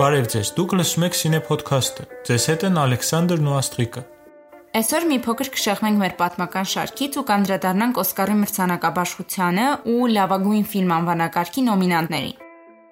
Բարև 0.00 0.28
ձեզ։ 0.32 0.50
Դուք 0.56 0.72
լսում 0.78 1.04
եք 1.04 1.16
Cine 1.18 1.38
Podcast-ը։ 1.44 2.04
Ձեզ 2.24 2.44
հետ 2.48 2.62
են 2.70 2.78
Ալեքսանդրն 2.80 3.50
ու 3.50 3.56
Աստղիկը։ 3.58 4.02
Այսօր 4.80 5.06
մի 5.10 5.18
փոքր 5.26 5.50
կշեղմենք 5.58 6.00
մեր 6.00 6.14
պատմական 6.22 6.70
շարքից 6.72 7.18
ու 7.20 7.26
կանդրադառնանք 7.28 8.00
Օսկարի 8.00 8.36
մրցանակաբաշխությանը 8.40 9.66
ու 9.92 10.10
լավագույն 10.16 10.68
ֆիլմ 10.72 10.94
անվանակարգի 10.96 11.66
նոմինանտներին։ 11.68 12.39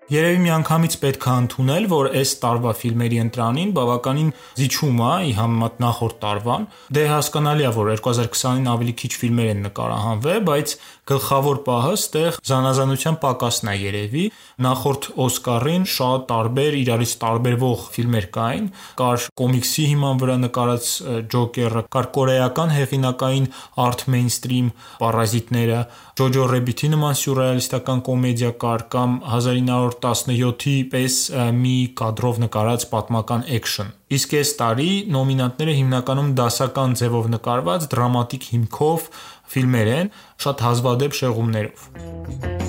Երևի 0.09 0.39
միանգամից 0.41 0.95
պետք 1.03 1.25
է 1.29 1.33
ընդունել, 1.39 1.87
որ 1.93 2.07
այս 2.17 2.31
տարվա 2.41 2.71
ֆիլմերի 2.81 3.19
ընտրանին 3.27 3.73
բավականին 3.77 4.29
զիջում 4.57 5.03
է 5.05 5.11
ի 5.29 5.33
համեմատ 5.37 5.83
նախորդ 5.85 6.17
տարվան։ 6.23 6.65
Դե 6.97 7.03
հասկանալի 7.13 7.67
է, 7.69 7.73
որ 7.77 7.91
2020-ին 7.99 8.71
ավելի 8.73 8.95
քիչ 9.03 9.11
ֆիլմեր 9.21 9.51
են 9.53 9.61
նկարահանվել, 9.69 10.41
բայց 10.49 10.73
գլխավոր 11.09 11.61
պահը 11.69 11.93
ստեղ 11.99 12.39
զանազանության 12.49 13.19
պակասն 13.21 13.69
է 13.69 13.77
երևի։ 13.85 14.25
Նախորդ 14.65 15.11
Օսկարին 15.29 15.85
շատ 15.93 16.25
տարբեր 16.33 16.79
իրարից 16.79 17.13
տարբերվող 17.29 17.85
ֆիլմեր 17.99 18.27
կային։ 18.39 18.67
Կար 19.01 19.29
կոմիքսի 19.41 19.87
հիման 19.93 20.21
վրա 20.25 20.37
նկարած 20.49 20.91
Ջոկերը, 21.37 21.85
կար 21.93 22.11
կորեական 22.17 22.75
հեղինակային 22.77 23.49
art 23.89 24.05
mainstream 24.09 24.73
պարազիտները, 25.01 25.81
Ջոջո 26.19 26.45
Ռեբիթի 26.53 26.93
նման 26.93 27.19
սյուրռեալիստական 27.19 28.05
կոմեդիա 28.09 28.53
կար 28.65 28.85
կամ 28.93 29.19
1900 29.39 29.98
17-ի 30.05 30.77
պես 30.93 31.17
մի 31.59 31.75
կադրով 32.01 32.41
նկարած 32.45 32.87
պատմական 32.93 33.45
էքշն։ 33.59 33.91
Իսկ 34.19 34.37
այս 34.41 34.55
տարի 34.63 34.93
նոմինանտները 35.17 35.77
հիմնականում 35.81 36.31
դասական 36.39 36.97
ձևով 37.03 37.29
նկարված 37.35 37.91
դրամատիկ 37.97 38.49
հիմքով 38.55 39.11
ֆիլմեր 39.53 39.93
են, 39.99 40.15
շատ 40.47 40.65
հազվադեպ 40.69 41.21
շեղումներով։ 41.23 42.68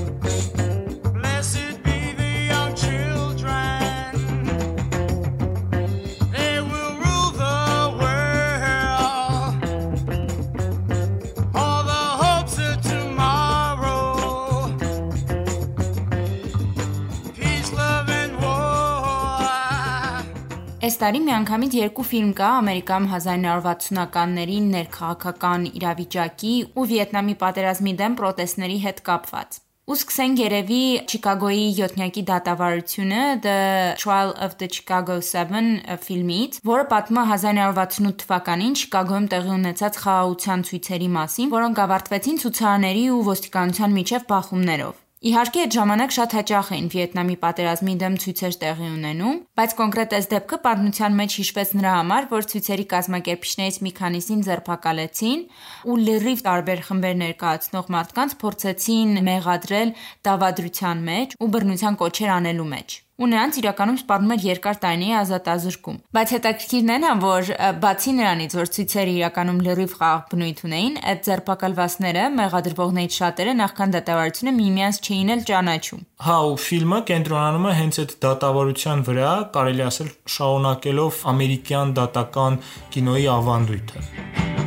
տարի 20.99 21.19
միանգամից 21.23 21.75
երկու 21.77 22.03
ֆիլմ 22.09 22.31
կա 22.35 22.47
Ամերիկայում 22.59 23.05
1960-ականներին 23.13 24.65
ներքաղաքական 24.73 25.65
իրավիճակի 25.79 26.51
ու 26.75 26.85
Վիետնամի 26.91 27.35
պատերազմի 27.43 27.93
դեմ 28.01 28.17
պրոտեստների 28.19 28.77
հետ 28.83 29.01
կապված։ 29.07 29.59
Ու 29.89 29.97
սկսենք 29.97 30.41
երևի 30.43 30.81
Չիկագոյի 31.09 31.63
7-նյակի 31.79 32.23
դատավարությունը 32.29 33.21
The 33.47 33.57
Trial 34.03 34.35
of 34.37 34.59
the 34.59 34.69
Chicago 34.75 35.17
7 35.31 35.97
ֆիլմից, 36.03 36.61
որը 36.69 36.85
պատմում 36.93 37.21
է 37.23 37.27
1968 37.31 38.23
թվականին 38.25 38.79
Չիկագոյում 38.83 39.29
տեղի 39.33 39.53
ունեցած 39.55 40.01
խաղաղության 40.05 40.65
ցույցերի 40.69 41.11
մասին, 41.19 41.53
որոնք 41.57 41.85
ավարտվեցին 41.89 42.41
ցուցարարների 42.45 43.05
ու 43.17 43.27
ոստիկանության 43.33 43.95
միջև 44.01 44.33
բախումներով։ 44.33 45.05
Իհարկե, 45.19 45.59
այդ 45.65 45.73
ժամանակ 45.75 46.13
շատ 46.15 46.33
հաճախ 46.37 46.67
էին 46.75 46.85
Վիետնամի 46.93 47.33
պատերազմի 47.41 47.95
դեմ 47.99 48.13
ցույցեր 48.23 48.53
տեղի 48.61 48.85
ունենում, 48.89 49.41
բայց 49.59 49.73
կոնկրետ 49.79 50.15
այս 50.15 50.29
դեպքը 50.33 50.59
պատմության 50.67 51.17
մեջ 51.19 51.35
հիշվեց 51.39 51.73
նրա 51.79 51.95
համար, 51.95 52.27
որ 52.31 52.47
ցույցերի 52.53 52.85
կազմակերպիչներից 52.93 53.79
մի 53.83 53.91
քանիսին 53.99 54.45
ձերբակալեցին 54.47 55.43
ու 55.91 55.99
լրիվ 56.05 56.45
տարբեր 56.47 56.85
խմբեր 56.87 57.19
ներկայացնող 57.25 57.91
մարդկանց 57.99 58.37
փորձեցին 58.45 59.21
մեղադրել 59.27 59.93
դավադրության 60.29 61.05
մեջ 61.11 61.37
ու 61.43 61.51
բռնության 61.59 61.99
կոչեր 61.99 62.35
անելու 62.39 62.71
մեջ 62.79 62.99
ու 63.19 63.29
նրանց 63.29 63.59
իրականում 63.59 63.97
սպառնում 63.99 64.33
էր 64.35 64.45
երկար 64.49 64.79
տարիների 64.83 65.15
ազատազրկում։ 65.19 65.97
Բայց 66.15 66.33
հետաքրքիրն 66.35 66.91
է, 66.95 67.11
որ 67.23 67.51
բացի 67.83 68.13
նրանից, 68.19 68.55
որ 68.59 68.71
ցույցերը 68.75 69.13
իրականում 69.19 69.59
լրիվ 69.67 69.95
խաղ 69.99 70.21
բնույթ 70.31 70.63
ունեին, 70.69 70.95
այդ 71.09 71.19
ձերբակալվածները, 71.29 72.23
մեղադրվողներից 72.39 73.17
շատերը 73.19 73.55
նախքան 73.59 73.95
դատավարությունը 73.99 74.53
միմյանց 74.59 75.01
չէին 75.03 75.33
էլ 75.35 75.43
ճանաչում։ 75.49 76.05
Հա, 76.29 76.37
ու 76.49 76.57
ֆիլմը 76.69 76.99
կենտրոնանում 77.09 77.67
է 77.69 77.73
հենց 77.79 77.99
այդ 78.03 78.15
դատավարության 78.27 79.03
վրա, 79.09 79.33
կարելի 79.55 79.85
ասել 79.89 80.09
շարունակելով 80.35 81.21
ամերիկյան 81.33 81.93
դատական 81.99 82.63
կինոյի 82.95 83.29
ավանդույթը։ 83.39 84.58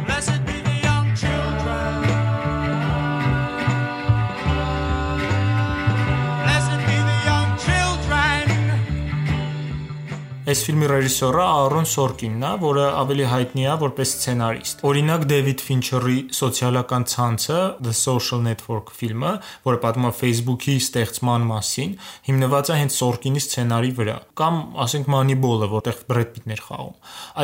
Այս 10.53 10.63
ֆիլմի 10.67 10.89
ռեժիսորը 10.91 11.45
Արոն 11.49 11.87
Սորկինն 11.89 12.43
է, 12.45 12.49
որը 12.61 12.83
ավելի 13.01 13.29
հայտնի 13.31 13.63
է 13.73 13.77
որպես 13.81 14.11
սցենարիստ։ 14.19 14.83
Օրինակ 14.91 15.25
Դեվիդ 15.31 15.65
Ֆինչերի 15.65 16.17
«Սոցիալական 16.37 17.07
ցանցը» 17.13 17.61
The 17.87 17.95
Social 17.97 18.45
Network 18.45 18.93
ֆիլմը, 18.99 19.33
որը 19.71 19.81
պատմում 19.87 20.11
է 20.11 20.12
Facebook-ի 20.19 20.77
ստեղծման 20.83 21.49
մասին, 21.49 21.97
հիմնված 22.29 22.69
է 22.69 22.81
հենց 22.83 23.01
Սորկինի 23.01 23.45
սցենարի 23.49 23.93
վրա, 24.03 24.21
կամ 24.43 24.62
ասենք 24.85 25.12
Moneyball-ը, 25.17 25.73
որտեղ 25.73 26.07
Բրեդ 26.12 26.35
Պիտն 26.37 26.57
էր 26.59 26.67
խաղում։ 26.69 26.97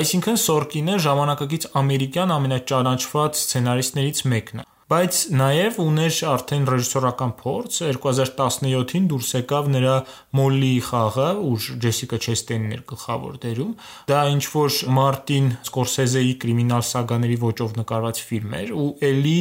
Այսինքն 0.05 0.43
Սորկինը 0.45 1.05
ժամանակակից 1.09 1.71
ամերիկյան 1.81 2.35
ամենաճանաչված 2.37 3.47
սցենարիստներից 3.49 4.27
մեկն 4.35 4.68
է 4.68 4.68
բայց 4.89 5.17
նաև 5.37 5.79
ուներ 5.85 6.19
արդեն 6.33 6.63
ռեժիսորական 6.73 7.33
փորձ 7.37 7.75
2017-ին 7.93 9.09
դուրս 9.11 9.33
եկավ 9.37 9.67
նրա 9.75 9.97
Molly 10.39 10.71
խաղը, 10.87 11.27
ուր 11.45 11.67
Ջեսիկա 11.85 12.19
Չեստենին 12.25 12.73
էր 12.73 12.85
գլխավոր 12.89 13.35
դերում։ 13.43 13.75
Դա 14.09 14.23
ինչ 14.33 14.45
որ 14.55 14.79
Մարտին 14.99 15.51
Սկորսեզեի 15.69 16.33
կրիմինալ 16.41 16.87
սագաների 16.89 17.37
ոճով 17.45 17.75
նկարված 17.83 18.23
ֆիլմ 18.29 18.55
էր 18.59 18.73
ու 18.79 18.89
ելի 19.05 19.37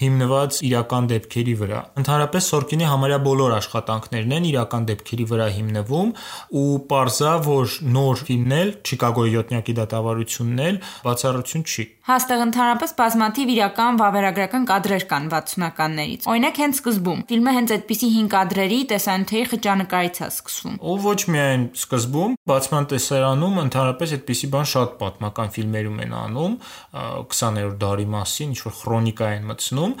հիմնված 0.00 0.60
իրական 0.68 1.08
դեպքերի 1.14 1.54
վրա։ 1.64 1.80
Ընդհանրապես 2.00 2.50
Սորկինի 2.50 2.90
համարյա 2.90 3.20
բոլոր 3.24 3.56
աշխատանքներն 3.56 4.36
են 4.36 4.50
իրական 4.50 4.90
դեպքերի 4.90 5.26
վրա 5.32 5.48
հիմնվում 5.56 6.12
ու 6.60 6.66
parza 6.92 7.32
որ 7.48 7.78
նոր 7.96 8.24
ֆիլմն 8.28 8.56
էլ 8.60 8.76
Չիկագոյի 8.84 9.34
7-նյակի 9.40 9.76
դատավարությունն 9.80 10.62
էլ 10.68 10.80
բացառություն 11.08 11.66
չի։ 11.70 11.88
Հաստեղ 12.10 12.40
ընդհանրապես 12.42 12.92
բազմաթիվ 12.98 13.50
իրական 13.54 13.98
վավերագրական 14.00 14.64
կադրեր 14.66 14.89
կադրեր 14.90 15.04
կան 15.10 15.26
60-ականներից։ 15.30 16.24
Օրինակ 16.30 16.56
հենց 16.60 16.78
սկզբում 16.80 17.20
ֆիլմը 17.30 17.52
հենց 17.56 17.72
այդպիսի 17.74 18.08
5 18.10 18.30
կադրերի 18.34 18.78
տեսանյութերի 18.90 19.44
խճանկարից 19.50 20.16
է 20.20 20.26
սկսվում։ 20.30 20.74
Ու 20.90 20.96
ոչ 21.04 21.20
միայն 21.30 21.64
սկզբում, 21.78 22.34
բացման 22.50 22.88
տեսարանում 22.90 23.60
ընդհանրապես 23.60 24.14
այդպիսի 24.16 24.50
բան 24.50 24.66
շատ 24.70 24.96
պատմական 25.00 25.52
ֆիլմերում 25.54 26.00
են 26.00 26.14
անում 26.20 26.56
20-րդ 27.30 27.78
դարի 27.80 28.06
մասին, 28.10 28.50
ինչ 28.50 28.60
որ 28.66 28.74
քրոնիկա 28.80 29.30
են 29.30 29.46
մտցնում, 29.50 29.94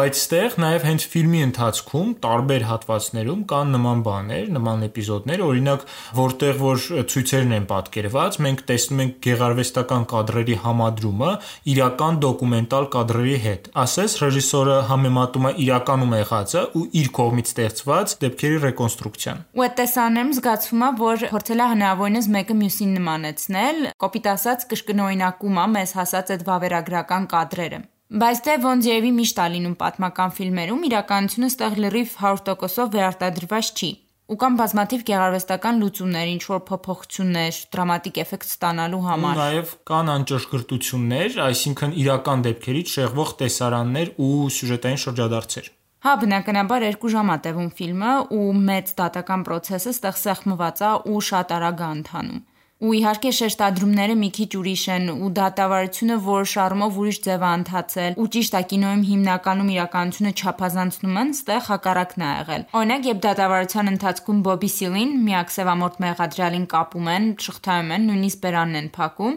բայց 0.00 0.20
ստեղ 0.20 0.56
նաև 0.64 0.86
հենց 0.90 1.06
ֆիլմի 1.10 1.40
ընթացքում 1.50 2.08
տարբեր 2.24 2.66
հատվածներում 2.70 3.42
կան 3.50 3.74
նման 3.76 4.04
բաներ, 4.08 4.50
նման 4.56 4.86
էպիզոդներ, 4.88 5.44
օրինակ 5.50 5.86
որտեղ 6.20 6.60
որ 6.60 6.84
ցույցերն 7.10 7.54
են 7.60 7.68
պատկերված, 7.70 8.40
մենք 8.46 8.64
տեսնում 8.70 9.02
ենք 9.04 9.20
գեղարվեստական 9.26 10.06
կադրերի 10.10 10.56
համադրումը 10.64 11.30
իրական 11.74 12.20
դոկումենտալ 12.24 12.88
կադրերի 12.94 13.38
հետ։ 13.44 13.70
Ասես 13.80 14.16
ռեժիսորը 14.30 14.74
համեմատում 14.86 15.46
է 15.48 15.50
իրականում 15.64 16.12
եղածը 16.14 16.60
ու 16.78 16.82
իր 17.00 17.08
կողմից 17.16 17.48
ստեղծված 17.50 18.12
դեպքերի 18.22 18.58
ռեկոնստրուկցիան։ 18.64 19.40
Ու 19.58 19.64
այդ 19.64 19.72
տեսանեմ 19.80 20.28
զգացվում 20.36 20.84
է, 20.86 20.90
որ 21.00 21.24
փորձել 21.32 21.62
է 21.64 21.66
հնարավորինս 21.70 22.28
մեկը 22.36 22.56
մյուսին 22.60 22.92
նմանեցնել, 23.00 23.80
կոպիտ 24.04 24.28
ասած 24.34 24.66
կշկնօրինակում 24.70 25.58
է 25.58 25.66
մեզ 25.74 25.94
հասած 25.98 26.30
այդ 26.36 26.44
վավերագրական 26.50 27.26
կադրերը։ 27.34 27.80
Բայց 28.20 28.38
դե 28.46 28.54
ոնց 28.70 28.86
երևի 28.90 29.10
միշտ 29.18 29.40
է 29.40 29.48
լինում 29.54 29.74
պատմական 29.82 30.32
ֆիլմերում, 30.38 30.86
իրականությունը 30.90 31.50
ստեղ 31.50 31.76
լրիվ 31.86 32.14
100%-ով 32.20 32.94
վերարտադրված 32.94 33.74
չի 33.80 33.90
ու 34.30 34.36
կամ 34.38 34.56
բազմաթիվ 34.60 35.00
գեղարվեստական 35.08 35.80
լուծումներ, 35.82 36.28
ինչ 36.30 36.42
որ 36.50 36.60
փոփոխություններ, 36.68 37.56
դրամատիկ 37.74 38.20
էֆեկտ 38.22 38.46
ստանալու 38.50 39.00
համար։ 39.06 39.34
Ու 39.34 39.40
նաև 39.40 39.72
կան 39.90 40.12
անճշգրտություններ, 40.14 41.38
այսինքն 41.50 41.96
իրական 42.04 42.44
դեպքերից 42.46 42.94
շեղվող 42.94 43.32
տեսարաններ 43.40 44.12
ու 44.22 44.30
սյուժետային 44.54 45.02
շրջադարձեր։ 45.04 45.70
Հա, 46.00 46.12
բնականաբար 46.20 46.86
2 46.96 47.10
ժամ 47.12 47.30
է 47.34 47.38
տևում 47.44 47.72
ֆիլմը 47.76 48.12
ու 48.32 48.44
մեծ 48.70 48.92
դատական 49.00 49.42
process-ը 49.50 49.90
ստեղ 49.98 50.20
սեղմված 50.20 50.78
է 50.80 50.92
ու 51.10 51.20
շատ 51.26 51.52
արագ 51.58 51.82
է 51.82 51.90
ընթանում։ 51.98 52.40
ու 52.80 52.94
իհարկե 52.96 53.30
շեշտադրումները 53.36 54.14
մի 54.16 54.28
քիչ 54.36 54.48
ուրիշ 54.56 54.82
են 54.94 55.08
ու 55.12 55.28
դատավարությունը 55.36 56.14
որոշ 56.24 56.52
առումով 56.62 56.94
ուրիշ 57.00 57.18
ձև 57.26 57.42
է 57.44 57.50
ընթացել 57.60 58.14
ու 58.16 58.28
ճիշտ 58.36 58.54
է 58.56 58.62
կինոյում 58.70 59.02
հիմնականում 59.10 59.72
իրականությունը 59.74 60.32
չափազանցնում 60.40 61.18
են, 61.20 61.32
ստեղ 61.36 61.60
հակառակն 61.66 62.24
է 62.24 62.30
եղել։ 62.30 62.64
Օրինակ, 62.80 63.04
երբ 63.10 63.20
դատավարության 63.26 63.90
ընթացքում 63.90 64.38
Բոբի 64.48 64.70
Սիլին 64.80 65.12
միակ 65.28 65.52
սևամորթ 65.60 66.00
մեղադրյալին 66.00 66.64
կապում 66.72 67.10
են, 67.20 67.28
շղթայում 67.44 67.92
են, 68.00 68.08
նույնիսկ 68.08 68.40
բերանն 68.40 68.80
են 68.80 68.88
փակում, 68.96 69.36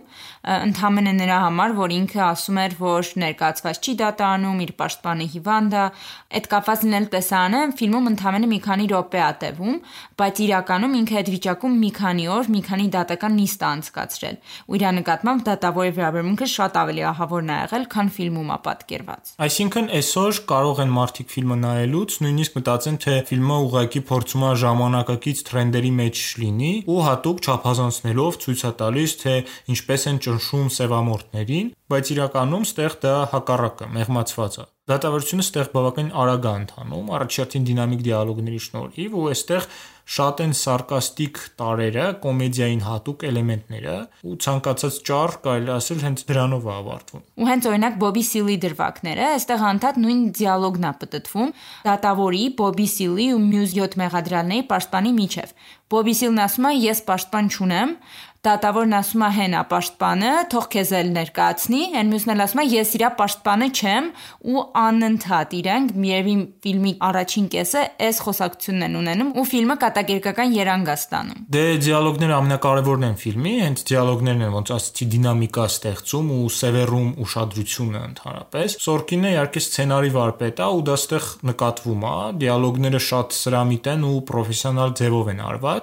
ընդհանրապես 0.64 1.20
նրա 1.20 1.38
համար, 1.44 1.76
որ 1.84 1.94
ինքը 2.00 2.24
ասում 2.24 2.58
էր, 2.64 2.78
որ 2.80 3.12
ներկայացված 3.24 3.84
չի 3.84 3.94
դատարանում, 4.04 4.64
իր 4.64 4.74
պաշտպանը 4.80 5.28
հիվանդ 5.34 5.74
է, 5.74 5.86
այդ 6.34 6.50
կապված 6.54 6.84
լինել 6.88 7.06
տեսարանը 7.14 7.62
ֆիլմում 7.84 8.10
ընդհանրապես 8.14 8.52
մի 8.54 8.60
քանի 8.64 8.86
րոպե 8.94 9.20
է 9.24 9.32
տևում, 9.44 9.78
բայց 10.24 10.42
իրականում 10.44 10.98
ինքը 11.04 11.16
այդ 11.24 11.32
վիճակում 11.34 11.78
մի 11.84 11.92
քանի 11.98 12.26
օր, 12.34 12.50
մի 12.54 12.62
քանի 12.68 12.88
դատական 12.94 13.33
նիստ 13.38 13.64
է 13.64 13.68
անցկացրել։ 13.70 14.38
Ու 14.70 14.78
իր 14.78 14.84
նկատմամբ 14.98 15.44
դատավորի 15.48 15.94
վերաբերմունքը 15.98 16.48
շատ 16.54 16.78
ավելի 16.84 17.04
ահավորն 17.14 17.52
է 17.54 17.58
եղել, 17.64 17.86
քան 17.94 18.12
ֆիլմում 18.18 18.52
է 18.54 18.58
պատկերված։ 18.68 19.32
Այսինքն 19.44 19.88
այսօր 20.00 20.42
կարող 20.54 20.82
են 20.84 20.94
մարդիկ 20.98 21.34
ֆիլմը 21.34 21.58
նայելուց 21.64 22.18
նույնիսկ 22.24 22.58
մտածեն, 22.60 22.98
թե 23.04 23.16
ֆիլմը 23.34 23.58
ուղղակի 23.64 24.02
փորձում 24.14 24.44
է 24.44 24.52
ժամանակակից 24.64 25.44
տրենդերի 25.50 25.94
մեջ 26.04 26.24
լինի 26.44 26.74
ու 26.94 27.00
հատուկ 27.08 27.44
չափազանցնելով 27.44 28.40
ցույց 28.44 28.64
է 28.64 28.72
տալիս, 28.84 29.18
թե 29.24 29.34
ինչպես 29.74 30.08
են 30.14 30.22
ճնշում 30.28 30.70
սևամորթներին, 30.78 31.74
բայց 31.94 32.14
իրականում 32.14 32.68
ստեղ 32.70 32.96
դա 33.04 33.16
հակառակը, 33.34 33.90
մեղմացված 33.98 34.56
է։ 34.64 34.66
Դատավարությունը 34.84 35.44
ստեղ 35.48 35.68
բավականին 35.72 36.10
արագ 36.20 36.46
է 36.50 36.54
ընթանում, 36.60 37.12
առաջին 37.16 37.68
դինամիկ 37.70 38.02
դիալոգների 38.04 38.58
շնորհիվ 38.66 39.14
ու 39.16 39.28
այստեղ 39.32 39.68
շատ 40.04 40.42
են 40.44 40.54
սարկաստիկ 40.60 41.38
տարերը, 41.60 42.06
կոմեդիային 42.24 42.82
հատուկ 42.84 43.24
էլեմենտները 43.30 43.96
ու 44.28 44.36
ցանկացած 44.44 44.98
ճառ 45.08 45.36
կարելի 45.46 45.72
ասել 45.78 46.02
հենց 46.04 46.24
դրանով 46.30 46.68
է 46.68 46.74
ավարտվում։ 46.74 47.24
Ու 47.40 47.48
հենց 47.50 47.68
օրինակ 47.72 47.96
Բոբի 48.04 48.24
Սիլի 48.30 48.58
դրվագները, 48.68 49.30
այստեղ 49.38 49.64
անդադ 49.70 50.02
նույն 50.04 50.26
դիալոգն 50.40 50.88
է 50.90 50.94
պատտվում 51.04 51.54
դատավորի, 51.88 52.44
Բոբի 52.60 52.88
Սիլի 52.94 53.28
ու 53.34 53.42
մյուս 53.48 53.78
7 53.80 53.98
մեղադրյալների 54.04 54.68
պաշտպանի 54.74 55.16
միջև։ 55.24 55.56
Բոբի 55.94 56.14
Սիլն 56.20 56.44
ասում 56.48 56.70
է՝ 56.70 56.76
«Ես 56.84 57.04
պաշտպան 57.10 57.52
չունեմ», 57.54 57.98
դատավորն 58.44 58.94
ասում 58.98 59.22
է 59.24 59.28
հենա 59.38 59.60
պաշտպանը, 59.72 60.32
թող 60.52 60.66
քեզ 60.74 60.90
էլ 60.98 61.12
ներկայացնի, 61.16 61.78
այն 61.96 62.10
մյուսն 62.12 62.32
էլ 62.34 62.42
ասում 62.44 62.60
է 62.60 62.66
ես 62.74 62.90
իրա 62.98 63.10
պաշտպանը 63.20 63.68
չեմ 63.72 64.10
ու 64.52 64.64
անընդհատ 64.84 65.54
իրենք 65.60 65.94
միևի 66.04 66.34
ֆիլմի 66.66 66.92
առաջին 67.08 67.48
կեսը 67.54 67.84
այս 68.04 68.20
խոսակցությունն 68.26 68.84
են 68.84 68.98
ունենում 69.00 69.30
ու 69.40 69.46
ֆիլմը 69.48 69.78
կատակերգական 69.84 70.52
երանգ 70.60 70.92
է 70.92 70.98
ստանում։ 71.00 71.40
Դե 71.56 71.64
դիալոգները 71.88 72.36
ամենակարևորն 72.44 73.08
են 73.08 73.16
ֆիլմի, 73.24 73.54
հենց 73.64 73.86
դիալոգներն 73.94 74.44
են 74.44 74.54
ոնց 74.60 74.74
ասացի 74.76 75.08
դինամիկա 75.14 75.66
ստեղծում 75.72 76.28
ու 76.34 76.52
սևեռում 76.60 77.10
ուշադրությունը 77.24 78.04
ընդհանրապես։ 78.12 78.78
Սորկինը 78.84 79.34
իհարկե 79.34 79.64
սցենարի 79.64 80.14
վարպետ 80.20 80.60
է 80.60 80.68
ու 80.74 80.84
դա 80.84 80.96
ստեղ 81.00 81.32
նկատվում 81.54 82.04
է, 82.04 82.16
դիալոգները 82.44 83.04
շատ 83.08 83.38
սրամիտ 83.40 83.90
են 83.94 84.06
ու 84.10 84.20
պրոֆեսիոնալ 84.34 84.96
ձևով 85.00 85.32
են 85.34 85.44
արված, 85.54 85.83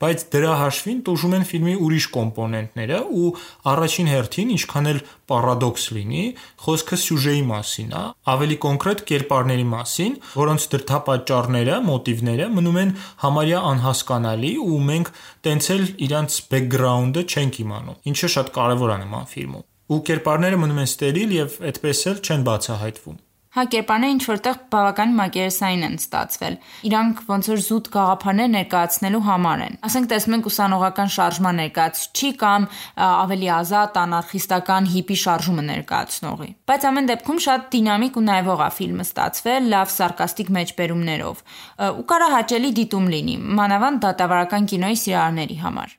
բայց 0.00 0.24
դրա 0.34 0.52
հաշվին 0.60 1.00
տուժում 1.06 1.34
են 1.38 1.46
ֆիլմի 1.50 1.74
ուրիշ 1.86 2.06
կոմպոնենտները 2.16 2.98
ու 3.20 3.30
առաջին 3.70 4.10
հերթին 4.10 4.52
ինչքան 4.56 4.90
էլ 4.90 5.00
պարադոքս 5.30 5.84
լինի, 5.96 6.24
խոսքը 6.64 6.98
սյուժեի 7.04 7.42
մասին 7.50 7.94
է, 8.00 8.02
ավելի 8.34 8.56
կոնկրետ 8.64 9.02
կերպարների 9.10 9.66
մասին, 9.70 10.18
որոնց 10.40 10.66
դրդապատճառները, 10.74 11.78
մոտիվները 11.90 12.50
մնում 12.56 12.80
են 12.84 12.94
համարյա 13.24 13.62
անհասկանալի 13.70 14.52
ու 14.66 14.82
մենք 14.90 15.12
տենց 15.46 15.70
էլ 15.76 15.84
իրանց 16.10 16.38
բեքգրաունդը 16.50 17.26
չենք 17.30 17.60
իմանում, 17.64 18.00
ինչը 18.10 18.32
շատ 18.36 18.54
կարևոր 18.60 18.94
է 18.94 19.00
նման 19.06 19.32
ֆիլմում։ 19.34 19.66
Ու 19.90 20.02
կերպարները 20.06 20.62
մնում 20.62 20.84
են 20.84 20.90
ստերիլ 20.90 21.34
եւ 21.40 21.58
այդպես 21.70 22.06
էլ 22.10 22.22
չեն 22.26 22.46
բացահայտվում։ 22.50 23.18
Հա 23.50 23.64
կերպարները 23.66 24.14
ինչ 24.14 24.24
որտեղ 24.30 24.58
բավական 24.70 25.14
մակերեսային 25.18 25.80
են 25.82 25.94
ստացվել։ 25.98 26.56
Իրանք 26.86 27.22
ոնց 27.26 27.46
որ 27.50 27.62
զուտ 27.66 27.88
գաղափարներ 27.96 28.50
ներկայացնելու 28.52 29.22
համար 29.26 29.64
են։ 29.64 29.78
Ասենք 29.88 30.10
տեսնում 30.12 30.36
ենք 30.36 30.46
ուսանողական 30.50 31.10
շարժման 31.16 31.58
ներկայացուցիչ 31.60 32.30
կամ 32.44 32.68
ավելի 33.10 33.50
ազատ 33.56 33.98
անարխիստական 34.04 34.86
հիպի 34.94 35.16
շարժումը 35.24 35.64
ներկայացնողի։ 35.66 36.50
Բայց 36.70 36.86
ամեն 36.90 37.10
դեպքում 37.10 37.42
շատ 37.50 37.66
դինամիկ 37.74 38.20
ու 38.20 38.24
նայվող 38.30 38.62
է 38.62 38.70
ֆիլմը 38.78 39.06
ստացվել, 39.10 39.66
լավ 39.74 39.92
սարկաստիկ 39.98 40.54
մեջբերումներով։ 40.60 41.42
Ու 41.90 42.06
կարա 42.14 42.30
հաճելի 42.38 42.70
դիտում 42.78 43.10
լինի, 43.16 43.36
մանավանդ 43.58 44.06
դատավարական 44.06 44.70
կինոյի 44.74 45.02
սիրահարների 45.02 45.58
համար։ 45.66 45.98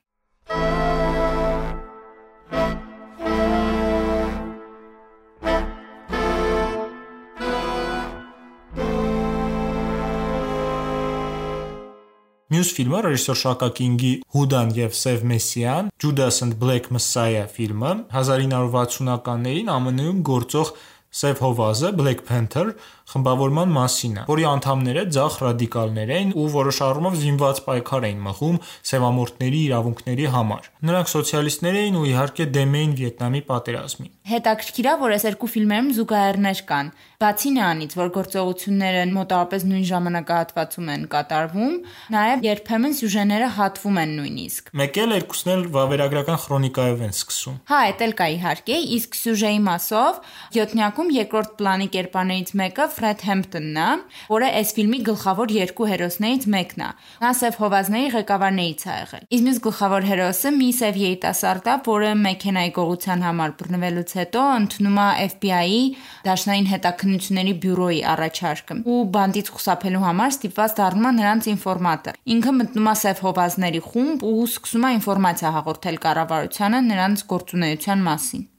Մյուս 12.51 12.69
ֆիլմը 12.75 13.00
ռեժիսոր 13.06 13.38
Շակա 13.39 13.68
Կինգի 13.77 14.07
Հուդան 14.36 14.71
եւ 14.75 14.95
Սև 15.00 15.21
Մեսիան 15.30 15.92
Judas 16.03 16.39
and 16.44 16.57
Black 16.59 16.89
Messiah 16.92 17.45
ֆիլմը 17.48 17.92
1960-ականներին 18.12 19.71
ԱՄՆ-ում 19.71 20.18
գործող 20.27 20.74
Սև 21.21 21.39
Հովազը 21.45 21.94
Black 22.01 22.25
Panther 22.27 22.74
խմբավորման 23.12 23.74
մասին 23.75 24.16
է, 24.22 24.25
որի 24.31 24.46
անդամները 24.52 25.04
ցախ 25.16 25.38
ռադիկալներ 25.46 26.13
էին 26.16 26.31
ու 26.42 26.48
որոշ 26.56 26.81
առումով 26.88 27.18
զինված 27.22 27.62
պայքար 27.68 28.08
էին 28.12 28.22
մղում 28.28 28.58
սևամորթների 28.92 29.60
իրավունքների 29.68 30.28
համար։ 30.36 30.69
Նրանք 30.92 31.12
սոցիալիստներ 31.12 31.80
էին 31.81 32.00
ու 32.02 32.06
իհարկե 32.12 32.48
դեմ 32.56 32.75
էին 32.81 32.94
Վիետնամի 33.02 33.42
պատերազմին։ 33.52 34.12
Հետաքրքիր 34.31 34.88
է, 34.88 34.94
որ 35.02 35.13
այս 35.18 35.24
երկու 35.28 35.50
ֆիլմերում 35.52 35.90
զուգահեռներ 35.98 36.60
կան։ 36.72 36.90
Բացի 37.22 37.50
նրանից, 37.58 37.96
որ 38.00 38.12
գործողությունները 38.16 39.02
մոտավորապես 39.12 39.66
նույն 39.72 39.86
ժամանակահատվածում 39.92 40.92
են 40.92 41.04
կատարվում, 41.12 41.75
նաև 42.16 42.46
երբեմն 42.48 42.96
սյուժեները 43.02 43.50
հատվում 43.58 44.00
են 44.02 44.13
նույնիսկ։ 44.22 44.72
Մեկ 44.81 45.00
էլ 45.02 45.16
երկուսն 45.18 45.52
էլ 45.52 45.66
վավերագրական 45.75 46.40
քրոնիկայով 46.46 47.04
են 47.06 47.13
սկսում։ 47.18 47.60
Հա, 47.72 47.81
դա 48.02 48.08
էլ 48.08 48.16
կա 48.22 48.28
իհարկե, 48.38 48.78
իսկ 48.98 49.19
սյուժեի 49.22 49.60
մասով 49.68 50.22
7-նյակում 50.58 51.12
երկրորդ 51.18 51.54
պլանի 51.62 51.88
կերպարներից 51.98 52.54
մեկը 52.62 52.88
Ֆրեդ 53.01 53.21
Հեմփտոնն 53.25 53.77
է, 53.81 53.86
որը 54.30 54.48
այս 54.59 54.71
ֆիլմի 54.77 54.98
գլխավոր 55.07 55.51
երկու 55.56 55.86
հերոսներից 55.89 56.44
մեկն 56.53 56.81
է։ 56.86 56.89
Նա 57.21 57.31
սև 57.39 57.56
հովազների 57.62 58.12
ղեկավարներից 58.15 58.83
է 58.86 58.98
եղել։ 59.01 59.24
Իսկ 59.38 59.45
մյուս 59.48 59.59
գլխավոր 59.65 60.06
հերոսը 60.12 60.51
մի 60.57 60.68
սև 60.77 61.00
երիտասարդ 61.01 61.69
է, 61.71 61.75
որը 61.88 62.12
մեքենայի 62.21 62.71
գողության 62.77 63.25
համար 63.25 63.56
բռնվելուց 63.62 64.13
հետո 64.21 64.44
ընդունում 64.62 65.01
է 65.01 65.07
FBI-ի 65.31 65.81
դաշնային 66.30 66.69
հետաքննությունների 66.75 67.57
բյուրոյի 67.65 68.01
առաջարկը 68.13 68.80
ու 68.92 69.01
բանդից 69.18 69.51
խուսափելու 69.57 70.06
համար 70.06 70.33
ստիպված 70.38 70.77
դառնում 70.81 71.09
է 71.09 71.13
նրանց 71.21 71.51
ինֆորմատը։ 71.56 72.15
Ինքը 72.38 72.56
մտնում 72.62 72.92
է 72.92 72.95
սև 73.01 73.25
հովազների 73.25 73.83
խումբ 73.89 74.30
ու 74.30 74.48
սկսում 74.51 74.86
է 74.86 74.95
ինֆորմացիա 75.01 75.53
հաղորդել 75.57 76.01
կառավարությանը 76.06 76.86
նրանց 76.92 77.27
գործունեության 77.33 78.09
մասին։ 78.12 78.50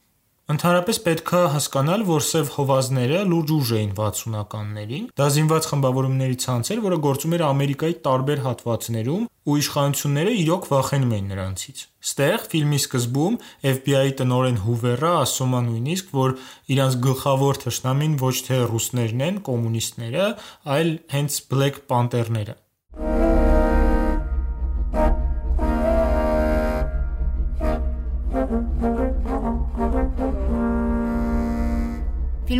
Ընդհանրապես 0.50 0.98
պետք 1.04 1.30
է 1.38 1.40
հասկանալ, 1.52 2.00
որ 2.08 2.24
սև 2.26 2.48
հովազները 2.56 3.18
լուրջ 3.30 3.50
ուժ 3.54 3.68
էին 3.76 3.92
60-ականներին։ 3.94 5.04
Դա 5.20 5.26
զինված 5.37 5.68
խմբավորումների 5.70 6.38
ցանց 6.42 6.70
էր, 6.75 6.80
որը 6.82 6.99
գործում 7.04 7.37
էր 7.37 7.44
Ամերիկայի 7.46 7.94
տարբեր 8.06 8.42
հատվածներում, 8.46 9.28
ու 9.46 9.56
իշխանությունները 9.62 10.32
իրոք 10.42 10.66
վախենում 10.72 11.14
էին 11.14 11.30
նրանցից։ 11.30 11.84
Ստեղ 12.02 12.44
ֆիլմի 12.50 12.82
սկզբում 12.82 13.38
FBI-ի 13.70 14.16
տնօրեն 14.18 14.58
Հուվերը 14.66 15.14
ասում 15.22 15.54
է 15.54 15.62
նույնիսկ, 15.70 16.12
որ 16.18 16.37
իրանց 16.75 16.99
գլխավոր 17.06 17.62
թշնամին 17.62 18.18
ոչ 18.26 18.37
թե 18.50 18.61
ռուսներն 18.72 19.25
են, 19.30 19.40
կոմունիստները, 19.46 20.28
այլ 20.75 20.92
հենց 21.14 21.40
Black 21.54 21.82
Panther-ները։ 21.87 22.58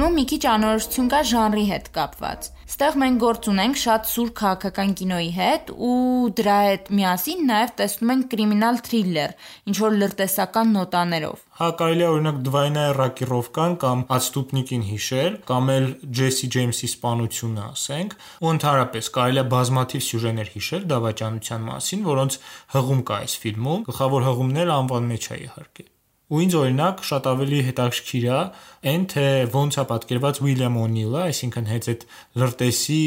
Ֆիլմում 0.03 0.17
մի 0.19 0.23
քիչ 0.31 0.45
անորոշություն 0.51 1.09
կա 1.13 1.19
ժանրի 1.31 1.65
հետ 1.69 1.85
կապված։ 1.95 2.47
Ստեղ 2.73 2.97
մենք 3.03 3.21
գործ 3.23 3.45
ունենք 3.53 3.77
շատ 3.83 4.09
սուր 4.11 4.33
քաղաքական 4.41 4.95
կինոյի 4.99 5.29
հետ 5.37 5.71
ու 5.89 5.99
դրա 6.41 6.57
հետ 6.69 6.91
միասին 6.99 7.45
նաև 7.51 7.71
տեսնում 7.79 8.11
ենք 8.15 8.27
կրիմինալ 8.33 8.81
թրիլլեր, 8.89 9.37
ինչ 9.71 9.77
որ 9.79 9.95
լրտեսական 10.01 10.75
նոտաներով։ 10.79 11.47
Հա 11.63 11.69
կարելի 11.83 12.03
է 12.03 12.11
օրինակ 12.17 12.43
Դվայնայ 12.51 12.89
Ռակիրովկան 12.99 13.79
կամ 13.87 14.05
Ածտուպնիկին 14.19 14.85
հիշել, 14.91 15.39
կամ 15.53 15.73
էլ 15.79 15.89
Ջեսի 16.19 16.53
Ջեյմսի 16.59 16.93
սպանությունը, 16.97 17.71
ասենք, 17.71 18.19
ու 18.43 18.53
ընդհանրապես 18.59 19.15
կարելի 19.23 19.43
է 19.47 19.49
բազմաթիվ 19.55 20.07
սյուժեներ 20.11 20.53
հիշել 20.59 20.91
դավաճանության 20.97 21.67
մասին, 21.71 22.07
որոնց 22.11 22.43
հղում 22.75 23.07
կա 23.13 23.23
այս 23.23 23.41
ֆիլմում։ 23.47 23.89
Գլխավոր 23.93 24.31
հղումն 24.33 24.63
էլ 24.67 24.79
անվան 24.83 25.11
մեջ 25.15 25.31
է 25.31 25.43
իհարկե։ 25.47 25.92
Ու 26.33 26.43
ինձ 26.47 26.55
օրինակ 26.63 27.03
շատ 27.13 27.27
ավելի 27.33 27.59
հետաքրքիր 27.69 28.29
է 28.33 28.41
այն 28.83 29.03
թե 29.13 29.25
ոնց 29.53 29.77
է 29.79 29.83
պատկերված 29.91 30.39
Ուիլյամ 30.43 30.77
Օնիլը, 30.83 31.19
այսինքն 31.23 31.67
հենց 31.71 31.89
այդ 31.93 32.05
լրտեսի 32.43 33.03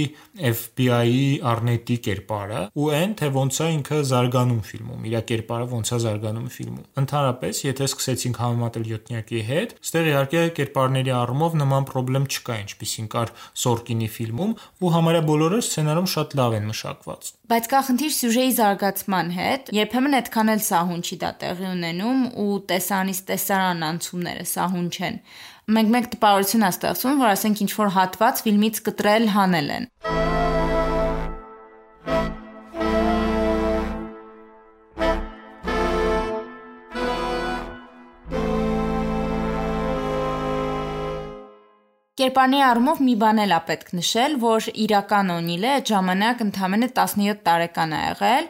FBI-ի 0.52 1.26
Արնետի 1.52 1.98
կերպարը, 2.06 2.62
ու 2.80 2.88
այն 2.96 3.16
թե 3.20 3.30
ոնց 3.36 3.60
է 3.60 3.68
ինքը 3.76 4.00
զարգանում 4.12 4.62
ֆիլմում, 4.70 5.08
իր 5.10 5.18
կերպարը 5.32 5.68
ոնց 5.74 5.92
է 5.92 6.00
զարգանում 6.06 6.48
ֆիլմում։ 6.56 6.86
Ընդհանրապես, 7.02 7.62
եթե 7.66 7.90
սկսեցինք 7.92 8.40
համեմատել 8.46 8.88
7-նյակի 8.96 9.44
հետ, 9.50 9.76
ստեղ 9.84 10.10
իհարկե 10.16 10.46
կերպարների 10.60 11.14
առումով 11.20 11.58
նման 11.66 11.90
խնդրեմ 11.96 12.30
չկա, 12.32 12.56
ինչպիսին 12.66 13.10
կար 13.16 13.34
Սորկինի 13.66 14.10
ֆիլմում, 14.16 14.56
ու 14.86 14.94
համարյա 14.96 15.24
բոլորը 15.26 15.60
սցենարում 15.66 16.10
շատ 16.16 16.36
լավ 16.40 16.56
են 16.56 16.70
մշակված։ 16.72 17.32
Բայց 17.46 17.68
կա 17.70 17.80
խնդիր 17.86 18.14
սյուժեի 18.16 18.54
զարգացման 18.58 19.28
հետ, 19.36 19.68
երբեմն 19.76 20.18
այդքան 20.18 20.52
էլ 20.56 20.62
սահուն 20.66 21.04
չի 21.06 21.18
դա 21.22 21.30
տեղի 21.46 21.68
ունենում 21.76 22.22
ու 22.42 22.56
տեսանից 23.16 23.28
տեսարան 23.30 23.86
անցումները 23.86 24.46
սահուն 24.50 24.90
չեն 24.92 25.18
մենք 25.66 25.96
մեկ 25.96 26.12
տպավորություն 26.16 26.68
է 26.68 26.70
ստեղծում, 26.76 27.24
որ 27.24 27.34
ասենք 27.34 27.64
ինչ 27.66 27.72
որ 27.80 27.96
հատված 27.96 28.46
ֆիլմից 28.46 28.84
կտրել 28.90 29.34
հանել 29.40 29.76
են։ 29.80 29.92
Կերպարների 42.26 42.64
առումով 42.66 43.00
մի 43.06 43.14
բան 43.22 43.40
էլ 43.44 43.52
է 43.54 43.58
պետք 43.68 43.90
նշել, 43.94 44.36
որ 44.42 44.68
իրական 44.82 45.28
Օնիլը 45.30 45.68
այդ 45.72 45.90
ժամանակ 45.92 46.40
ընդամենը 46.46 46.88
17 46.98 47.44
տարեկան 47.46 47.92
է 47.94 48.00
եղել, 48.02 48.48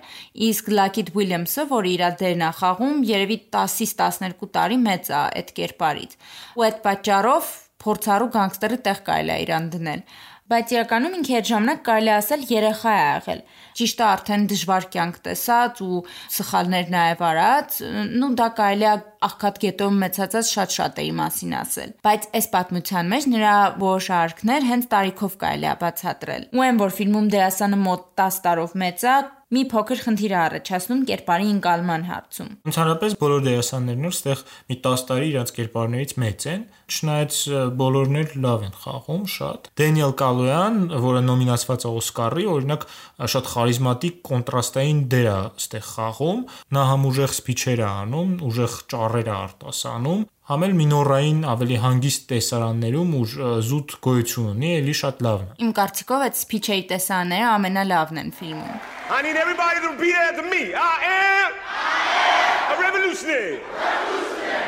իսկ 0.47 0.69
Լակիդ 0.77 1.09
Ուիլյամսը, 1.19 1.65
որը 1.73 1.91
իր 1.91 2.03
դերն 2.21 2.45
է 2.47 2.51
խաղում, 2.59 3.01
երևի 3.09 3.37
10-ից 3.57 3.91
12 3.99 4.47
տարի 4.55 4.77
մեծ 4.85 5.11
է 5.11 5.17
այդ 5.25 5.51
կերպարից։ 5.59 6.15
Ու 6.55 6.65
այդ 6.69 6.79
պատճառով 6.87 7.51
փորձառու 7.83 8.31
գանգստերի 8.37 8.79
տեղ 8.87 9.03
կարելի 9.11 9.35
է 9.35 9.37
իրան 9.43 9.67
դնել 9.75 10.07
բայց 10.45 10.71
իրականում 10.75 11.13
ինքը 11.17 11.35
այդ 11.35 11.47
ժամանակ 11.49 11.79
կարելի 11.85 12.11
ասել 12.15 12.41
երեխա 12.51 12.91
է 12.95 13.05
եղել։ 13.05 13.39
Ճիշտ 13.75 14.01
է 14.01 14.05
արդեն 14.07 14.43
դժվար 14.51 14.85
կյանք 14.95 15.17
տեսած 15.25 15.81
ու 15.85 16.01
սխալներ 16.35 16.91
նաև 16.95 17.23
արած, 17.29 17.79
նու 18.15 18.31
դա 18.39 18.49
կարելի 18.59 18.87
է 18.87 18.93
աղքատ 19.27 19.61
գետով 19.65 19.95
մեծացած 20.05 20.51
շատ-շատերի 20.55 21.13
մասին 21.19 21.55
ասել։ 21.59 21.95
Բայց 22.05 22.27
այս 22.39 22.47
պատմության 22.55 23.11
մեջ 23.15 23.27
նրա 23.35 23.55
որոշ 23.83 24.11
արարքներ 24.15 24.69
հենց 24.71 24.87
տարիքով 24.95 25.39
կարելի 25.43 25.69
է 25.71 25.75
բացատրել։ 25.83 26.47
Ու 26.55 26.65
այն 26.65 26.79
որ 26.85 26.95
ֆիլմում 26.99 27.31
դերասանը 27.35 27.81
մոտ 27.83 28.05
10 28.23 28.39
տարով 28.45 28.77
մեծ 28.85 29.05
է, 29.05 29.17
մի 29.53 29.61
փոքր 29.69 29.99
խնդիր 30.01 30.31
է 30.33 30.37
առաջացնում 30.41 31.01
կերպարի 31.05 31.49
ընկալման 31.53 32.05
հարցում։ 32.09 32.47
Ընդհանրապես 32.65 33.15
բոլոր 33.21 33.43
դերասաններն 33.45 34.07
որ 34.07 34.15
ստեղ 34.15 34.41
մի 34.71 34.77
10 34.87 35.03
տարի 35.09 35.27
իրաց 35.29 35.51
կերպարներից 35.57 36.13
մեծ 36.23 36.47
են, 36.49 36.63
չնայած 36.89 37.37
բոլորն 37.81 38.19
էլ 38.21 38.33
լավ 38.45 38.65
են 38.65 38.75
խաղում 38.81 39.23
շատ։ 39.35 39.69
Դենիել 39.85 40.15
Կալոյան, 40.25 40.81
որը 41.05 41.21
նոմինացված 41.29 41.85
է 41.85 41.93
Օսկարի, 42.01 42.47
օրինակ 42.55 42.87
շատ 43.35 43.51
խարիզմատիկ 43.53 44.21
կոնտրաստային 44.33 45.01
դեր 45.13 45.29
է 45.29 45.37
ստեղ 45.61 45.85
խաղում, 45.93 46.41
նա 46.73 46.87
համ 46.89 47.09
ուժեղ 47.13 47.35
սփիչեր 47.37 47.85
է 47.85 47.89
անում, 47.91 48.33
ուժեղ 48.49 48.79
ճառեր 48.95 49.29
է 49.29 49.35
արտասանում, 49.45 50.25
համ 50.45 50.63
էլ 50.65 50.73
մինորային 50.77 51.37
ավելի 51.49 51.77
հանգիստ 51.81 52.25
տեսարաններում 52.29 53.13
ու 53.17 53.21
զուտ 53.65 53.93
գոյություն 54.05 54.49
ունի, 54.51 54.67
էլի 54.79 54.93
շատ 54.99 55.23
լավն 55.25 55.47
է։ 55.47 55.55
Իմ 55.65 55.71
կարծիքով 55.79 56.25
այդ 56.25 56.37
սփիչերի 56.41 56.83
տեսարանները 56.91 57.47
ամենալավն 57.55 58.19
են 58.21 58.29
ֆիլմում։ 58.37 58.75
I 59.09 59.21
need 59.25 59.39
everybody 59.41 59.81
to 59.81 59.89
repeat 59.95 60.13
after 60.21 60.45
me. 60.45 60.61
I 60.77 60.93
am 61.09 61.49
a 62.69 62.77
revolutionary. 62.77 63.57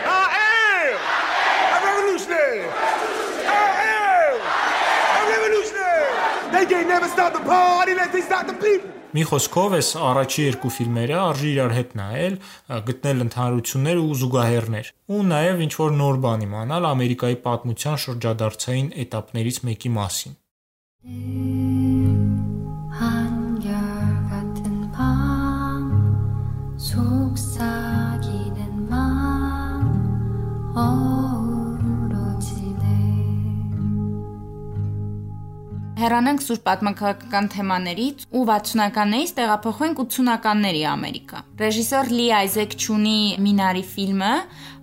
I 0.10 0.26
am 0.50 0.98
a 1.78 1.80
revolutionary. 1.86 2.66
I 3.54 3.70
am 3.86 4.34
a 5.14 5.24
revolutionary. 5.30 6.10
They 6.58 6.66
can't 6.74 6.90
never 6.90 7.08
stop 7.14 7.38
the 7.38 7.46
party 7.46 7.92
unless 7.94 8.14
they 8.18 8.26
stop 8.26 8.50
the 8.50 8.58
people. 8.66 8.97
Մի 9.16 9.22
խոսքով, 9.24 9.74
այս 9.78 9.90
առաջի 10.04 10.42
երկու 10.44 10.70
ֆիլմերը 10.78 11.14
արժի 11.18 11.52
իրար 11.54 11.74
հետ 11.78 11.94
նայել, 12.00 12.34
գտնել 12.90 13.24
ընդհանրություններ 13.26 14.02
ու 14.02 14.18
զուգահեռներ, 14.22 14.90
ու 15.16 15.22
նաև 15.30 15.64
ինչ 15.68 15.72
որ 15.80 15.96
նոր 16.02 16.20
բան 16.26 16.44
իմանալ 16.48 16.88
Ամերիկայի 16.90 17.38
պատմության 17.48 18.02
շրջադարձային 18.04 18.90
էտապներից 19.08 19.62
մեկի 19.70 19.94
մասին։ 19.96 20.36
Հեռանանք 36.38 36.46
սուր 36.46 36.60
պատմական 36.68 37.48
թեմաներից 37.50 38.26
ու 38.30 38.44
60-ականներից 38.46 39.32
տեղափոխվենք 39.40 40.02
80-ականների 40.04 40.84
Ամերիկա։ 40.92 41.42
Ռեժիսոր 41.62 42.12
Լի 42.14 42.28
Այզեք 42.38 42.76
Չունի 42.78 43.18
Մինարի 43.42 43.84
ֆիլմը 43.98 44.32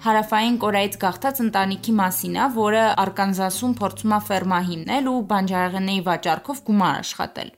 հարավային 0.06 0.60
Կորեայից 0.66 1.00
գաղթած 1.06 1.42
ընտանիքի 1.46 1.98
մասին 2.02 2.38
է, 2.42 2.46
որը 2.58 2.86
Արկանզասում 3.06 3.76
փորձում 3.78 4.16
է 4.18 4.24
ֆերմա 4.30 4.64
հիմնել 4.70 5.12
ու 5.14 5.20
բանջարեղենների 5.34 6.08
վաճառքով 6.10 6.64
գումար 6.70 7.04
աշխատել։ 7.04 7.54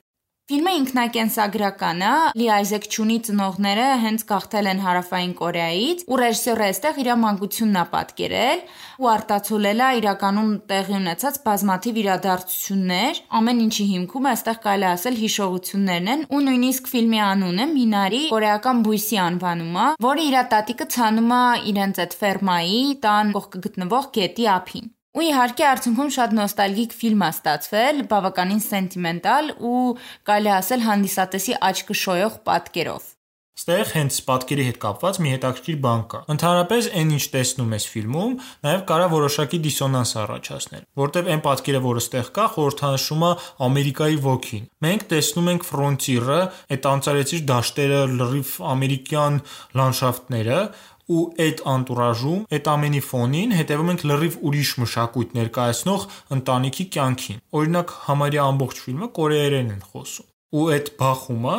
Ֆիլմը 0.46 0.72
ինքնակենսագրական 0.78 2.02
է, 2.06 2.10
Լի 2.38 2.44
Այզեք 2.54 2.84
Չունի 2.86 3.14
ծնողները 3.26 3.86
հենց 3.98 4.20
գաղթել 4.28 4.68
են 4.70 4.82
Հարավային 4.84 5.32
Կորեայից, 5.40 6.04
ու 6.06 6.18
ռեժիսորը 6.20 6.66
այստեղ 6.66 7.00
իր 7.02 7.10
մանկությունն 7.22 7.80
է 7.80 7.82
պատկերել 7.96 8.62
ու 9.02 9.10
արտացոլել 9.14 9.82
է 9.82 9.90
իրականում 9.98 10.54
տեղի 10.70 10.96
ունեցած 11.00 11.40
բազմաթիվ 11.50 12.00
իրադարձություններ, 12.06 13.20
ամեն 13.42 13.62
ինչի 13.66 13.90
հիմքում 13.90 14.30
այստեղ 14.36 14.60
կարելի 14.70 14.88
ասել 14.94 15.20
հիշողություններն 15.26 16.10
են 16.14 16.26
ու 16.30 16.42
նույնիսկ 16.46 16.90
ֆիլմի 16.94 17.22
անունը 17.26 17.70
Մինարի 17.74 18.24
կորեական 18.30 18.84
բույսի 18.86 19.24
անվանում 19.26 19.80
է, 19.82 19.88
որը 20.06 20.28
իր 20.30 20.42
տատիկը 20.54 20.92
ցանում 20.94 21.32
է 21.42 21.46
իրենց 21.74 22.04
այդ 22.06 22.20
ֆերմայի 22.22 22.82
տան 23.02 23.34
կողքը 23.40 23.66
գտնվող 23.66 24.12
գետի 24.20 24.54
ափին։ 24.60 24.92
Ու 25.16 25.22
իհարկե 25.24 25.64
արդյունքում 25.64 26.08
շատ 26.12 26.32
նոստալգիկ 26.36 26.94
ֆիլմ 27.00 27.22
է 27.24 27.28
ստացվել, 27.32 28.00
բավականին 28.10 28.60
սենտիմենտալ 28.66 29.50
ու 29.64 29.80
կարելի 30.28 30.50
ասել 30.60 30.82
հանդիսատեսի 30.90 31.54
աչքը 31.72 31.94
շոյող 32.04 32.34
պատկերով։ 32.44 33.12
Ստեղ 33.56 33.90
հենց 33.96 34.16
պատկերի 34.26 34.64
հետ 34.66 34.78
կապված 34.82 35.18
մի 35.24 35.30
հետաքրքիր 35.32 35.76
բան 35.86 36.02
կա։ 36.12 36.18
Ընդհանրապես 36.34 36.88
այն 37.00 37.12
ինչ 37.16 37.22
տեսնում 37.32 37.70
ես 37.72 37.86
ֆիլմում, 37.92 38.34
նաև 38.66 38.82
կարա 38.90 39.06
որոշակի 39.14 39.60
դիսոնանս 39.64 40.12
առաջացնել, 40.22 40.82
որտեվ 41.00 41.30
այն 41.32 41.42
պատկերը, 41.46 41.80
որը 41.86 42.02
ստեղ 42.04 42.28
կա, 42.36 42.44
խորհրդանշում 42.56 43.24
է 43.24 43.30
Ամերիկայի 43.66 44.20
ոգին։ 44.26 44.68
Մենք 44.84 45.06
տեսնում 45.16 45.48
ենք 45.56 45.64
ֆրոնտիրը, 45.70 46.40
այդ 46.76 46.90
անցարեցիչ 46.92 47.40
դաշտերը, 47.56 48.02
լրիվ 48.20 48.52
ամերիկյան 48.76 49.40
լանդշաֆտները, 49.80 50.60
ու 51.06 51.24
այդ 51.46 51.60
անտուրաժում, 51.72 52.40
այդ 52.56 52.70
ամենի 52.72 53.02
ֆոնին 53.08 53.52
հետևում 53.56 53.92
ենք 53.94 54.06
լրիվ 54.10 54.38
ուրիշ 54.50 54.70
մշակույթ 54.82 55.36
ներկայացնող 55.40 56.06
ընտանիքի 56.36 56.88
կյանքին։ 56.96 57.42
Օրինակ, 57.60 57.92
համարյա 58.06 58.48
ամբողջ 58.52 58.80
ֆիլմը 58.86 59.10
կորեերեն 59.20 59.70
են 59.76 59.84
խոսում 59.90 60.32
ու 60.56 60.68
այդ 60.76 60.90
բախումը 61.00 61.56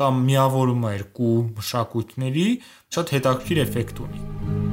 կամ 0.00 0.24
միավորումը 0.30 0.94
երկու 0.96 1.36
մշակույթների 1.60 2.48
շատ 2.96 3.14
հետաքրքիր 3.18 3.62
էֆեկտ 3.66 4.04
ունի։ 4.08 4.68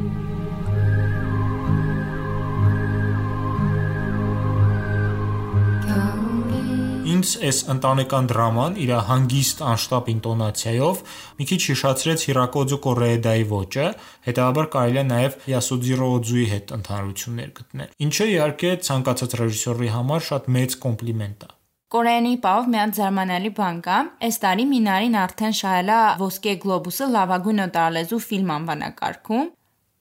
Ինձ 7.18 7.30
այս 7.48 7.60
ընտանեկան 7.74 8.28
դրաման 8.30 8.76
իր 8.84 8.90
հանգիստ 9.08 9.62
անշտապ 9.72 10.10
ինտոնացիայով 10.12 11.00
մի 11.40 11.48
քիչ 11.50 11.60
հիշացրեց 11.64 12.26
Հիրակոձու 12.28 12.80
Կորեեդայի 12.84 13.48
ոճը, 13.54 13.88
հետեւաբար 14.28 14.70
կարելի 14.78 15.02
է 15.02 15.06
նաև 15.10 15.38
Յասուձիրո 15.50 16.10
Օձուի 16.18 16.46
հետ 16.54 16.74
ընդհանրություններ 16.78 17.50
գտնել։ 17.58 17.90
Ինչը 18.06 18.28
իհարկե 18.38 18.74
ցանկացած 18.90 19.38
ռեժիսորի 19.42 19.94
համար 19.98 20.26
շատ 20.30 20.50
մեծ 20.58 20.78
կոմպլիմենտ 20.86 21.48
է։ 21.48 21.54
Կորեանի 21.98 22.34
պահով 22.44 22.66
մի 22.68 22.78
հատ 22.84 22.98
զարմանալի 22.98 23.52
բան 23.58 23.78
կա։ 23.88 23.98
Այս 24.28 24.40
տարի 24.44 24.64
Մինարին 24.78 25.14
արդեն 25.24 25.54
շահել 25.58 25.92
է 25.98 26.00
Ոսկե 26.22 26.56
գլոբուսը 26.68 27.06
լավագույն 27.18 27.62
օտարալեզու 27.66 28.20
ֆիլմ 28.28 28.50
անվանակարգում, 28.58 29.46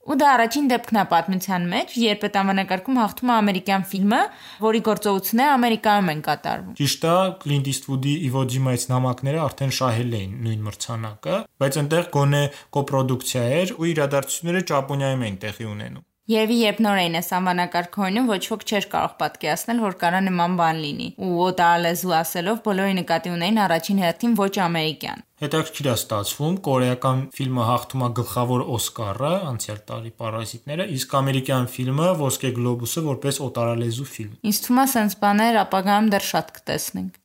Ու 0.07 0.15
դա 0.15 0.27
առաջին 0.37 0.67
դեպքն 0.71 0.97
է 1.01 1.03
պատմության 1.11 1.63
մեջ, 1.67 1.89
երբ 1.99 2.21
այդ 2.27 2.37
անվանակարգում 2.41 2.99
հաղթում 3.01 3.31
է 3.31 3.33
ամերիկյան 3.37 3.83
ֆիլմը, 3.91 4.19
որի 4.63 4.81
գործողությունները 4.87 5.55
Ամերիկայում 5.57 6.11
են 6.13 6.21
կատարվում։ 6.27 6.77
Ճիշտ 6.79 7.07
է, 7.11 7.15
Clint 7.43 7.69
Eastwood-ի 7.73 8.13
Iwo 8.29 8.45
Jima-ից 8.55 8.87
նամակները 8.93 9.43
արդեն 9.43 9.73
շահել 9.83 10.19
էին 10.23 10.37
նույն 10.47 10.67
մրցանակը, 10.71 11.39
բայց 11.59 11.79
այնտեղ 11.83 12.11
գոնե 12.15 12.43
կոպրոդուկցիա 12.77 13.47
էր 13.57 13.75
ու 13.75 13.89
իրադարձությունները 13.91 14.67
Ճապոնիայում 14.71 15.27
էին 15.27 15.41
տեղի 15.43 15.73
ունենում։ 15.75 16.05
Երևի 16.27 16.55
երբ 16.59 16.79
նորեն 16.83 17.13
ես 17.15 17.29
անվանակարգ 17.37 17.93
ոչ 18.27 18.39
ոք 18.51 18.63
չէր 18.67 18.85
կարող 18.91 19.11
պատկերացնել, 19.21 19.77
որ 19.79 19.93
կարա 20.01 20.19
նման 20.25 20.55
բան 20.59 20.79
լինի։ 20.83 21.05
Ու 21.23 21.29
օտարալեզու 21.45 22.15
ասելով 22.17 22.57
բոլորի 22.65 22.97
նկատի 22.97 23.31
ունեին 23.31 23.59
առաջին 23.63 24.01
հերթին 24.03 24.33
ոչ 24.41 24.51
ամերիկյան։ 24.65 25.23
Հետաքրքիր 25.37 25.87
է 25.87 25.93
ստացվում, 25.93 26.57
կորեական 26.67 27.21
ֆիլմը 27.37 27.67
հաղթում 27.67 28.03
է 28.03 28.09
գլխավոր 28.19 28.65
Օսկարը, 28.75 29.31
անցյալ 29.53 29.79
տարի 29.87 30.11
Պարազիտները, 30.19 30.87
իսկ 30.97 31.15
ամերիկյան 31.21 31.69
ֆիլմը 31.77 32.09
Ոսկե 32.25 32.51
գլոբուսը 32.57 33.05
որպես 33.07 33.39
օտարալեզու 33.47 34.09
ֆիլմ։ 34.17 34.35
Ինձ 34.51 34.61
թվում 34.67 34.83
է, 34.83 34.87
սենց 34.97 35.17
բաներ 35.23 35.61
ապագայում 35.63 36.11
դեռ 36.17 36.27
շատ 36.33 36.53
կտեսնենք։ 36.57 37.23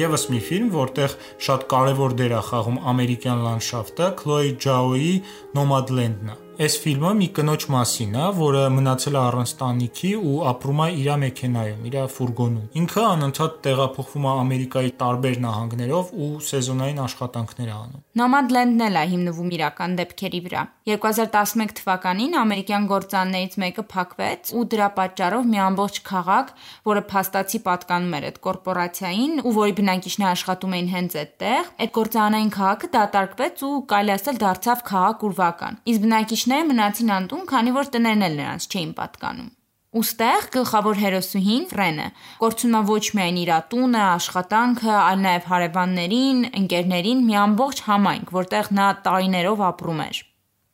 Եվս 0.00 0.22
մի 0.32 0.38
ֆիլմ, 0.46 0.68
որտեղ 0.72 1.14
շատ 1.44 1.64
կարևոր 1.72 2.14
դեր 2.20 2.36
է 2.38 2.42
խաղում 2.50 2.78
ամերիկյան 2.94 3.42
լանդշաֆտը, 3.46 4.12
Քլոյ 4.22 4.54
Ջաոյի 4.64 5.16
Nomadland-ն 5.58 6.32
է։ 6.32 6.49
Այս 6.60 6.74
ֆիլմը 6.76 7.10
մի 7.16 7.26
կնոջ 7.32 7.64
մասին 7.72 8.16
է, 8.20 8.24
որը 8.36 8.62
մնացել 8.74 9.14
է 9.16 9.18
առանց 9.20 9.52
տանիքի 9.60 10.08
ու 10.20 10.32
ապրում 10.50 10.80
է 10.84 10.88
իր 11.00 11.06
մեքենայում, 11.22 11.86
իր 11.88 11.94
ֆուրգոնում։ 12.16 12.66
Ինքը 12.80 13.04
անընդհատ 13.10 13.54
տեղափոխվում 13.64 14.26
է 14.28 14.34
Ամերիկայի 14.40 14.92
տարբեր 15.00 15.40
նահանգներով 15.44 16.10
ու 16.20 16.28
սեզոնային 16.50 17.00
աշխատանքներ 17.06 17.70
է 17.70 17.76
անում։ 17.80 18.02
Nomadland-ն 18.20 18.84
էլ 18.90 19.00
է 19.00 19.04
հիմնվում 19.14 19.54
իրական 19.56 19.96
դեպքերի 20.00 20.40
վրա։ 20.50 20.64
2011 20.90 21.72
թվականին 21.80 22.36
ամերիկյան 22.40 22.86
գործաններից 22.90 23.56
մեկը 23.62 23.84
փակվեց 23.94 24.52
ու 24.60 24.64
դրա 24.74 24.88
պատճառով 25.00 25.48
մի 25.48 25.60
ամբողջ 25.64 26.00
քաղաք, 26.10 26.52
որը 26.90 27.02
փաստացի 27.14 27.60
պատկանում 27.70 28.16
էր 28.20 28.26
այդ 28.30 28.40
կորպորացիային 28.50 29.34
ու 29.46 29.54
որի 29.60 29.74
բնակիչները 29.80 30.30
աշխատում 30.34 30.74
էին 30.80 30.90
հենց 30.90 31.16
այդտեղ, 31.20 31.70
այդ 31.80 31.94
գործանային 32.00 32.50
քաղաքը 32.58 32.90
դատարկվեց 32.98 33.64
ու 33.70 33.74
կարելի 33.94 34.14
ասել 34.18 34.40
դարձավ 34.44 34.84
քաղաք 34.90 35.24
ուրվական։ 35.30 35.78
Իսկ 35.90 36.04
բնակիչները 36.10 36.49
Բնակիչները 36.50 36.74
մնացին 36.74 37.10
անտուն, 37.14 37.42
քանի 37.46 37.72
որ 37.76 37.88
տներն 37.94 38.22
էլ 38.26 38.32
նրանց 38.40 38.64
չէին 38.70 38.92
պատկանում։ 38.98 39.50
Ոստեղ 39.98 40.46
գլխավոր 40.54 40.98
հերոսուհին 41.02 41.68
Ֆրենը 41.70 42.06
կորցնում 42.40 42.74
է 42.74 42.80
ոչ 42.90 43.04
միայն 43.18 43.38
իր 43.42 43.52
տունը, 43.70 44.02
աշխատանքը, 44.06 44.90
այլ 44.96 45.22
նաև 45.26 45.46
հարևաններին, 45.50 46.42
ընկերներին, 46.60 47.22
մի 47.30 47.38
ամբողջ 47.44 47.84
համայնք, 47.86 48.34
որտեղ 48.40 48.72
նա 48.80 48.88
տարիներով 49.06 49.64
ապրում 49.70 50.02
էր։ 50.10 50.20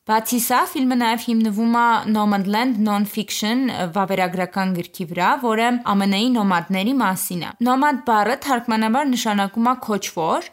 Բացի 0.07 0.37
սա, 0.39 0.57
ֆիլմը 0.71 0.95
նաև 1.01 1.23
հիմնվում 1.27 1.73
է 1.75 1.87
Nomadland 2.15 2.77
Non-Fiction 2.79 3.65
վավերագրական 3.91 4.69
գրքի 4.77 5.07
վրա, 5.09 5.31
որը 5.41 5.65
ԱՄՆ-ի 5.83 6.29
նոմադների 6.31 6.93
մասին 7.01 7.41
է։ 7.43 7.49
Nomad 7.67 7.99
բառը 8.07 8.37
թարգմանաբար 8.45 9.09
նշանակում 9.09 9.67
է 9.67 9.73
քոչվոր, 9.87 10.47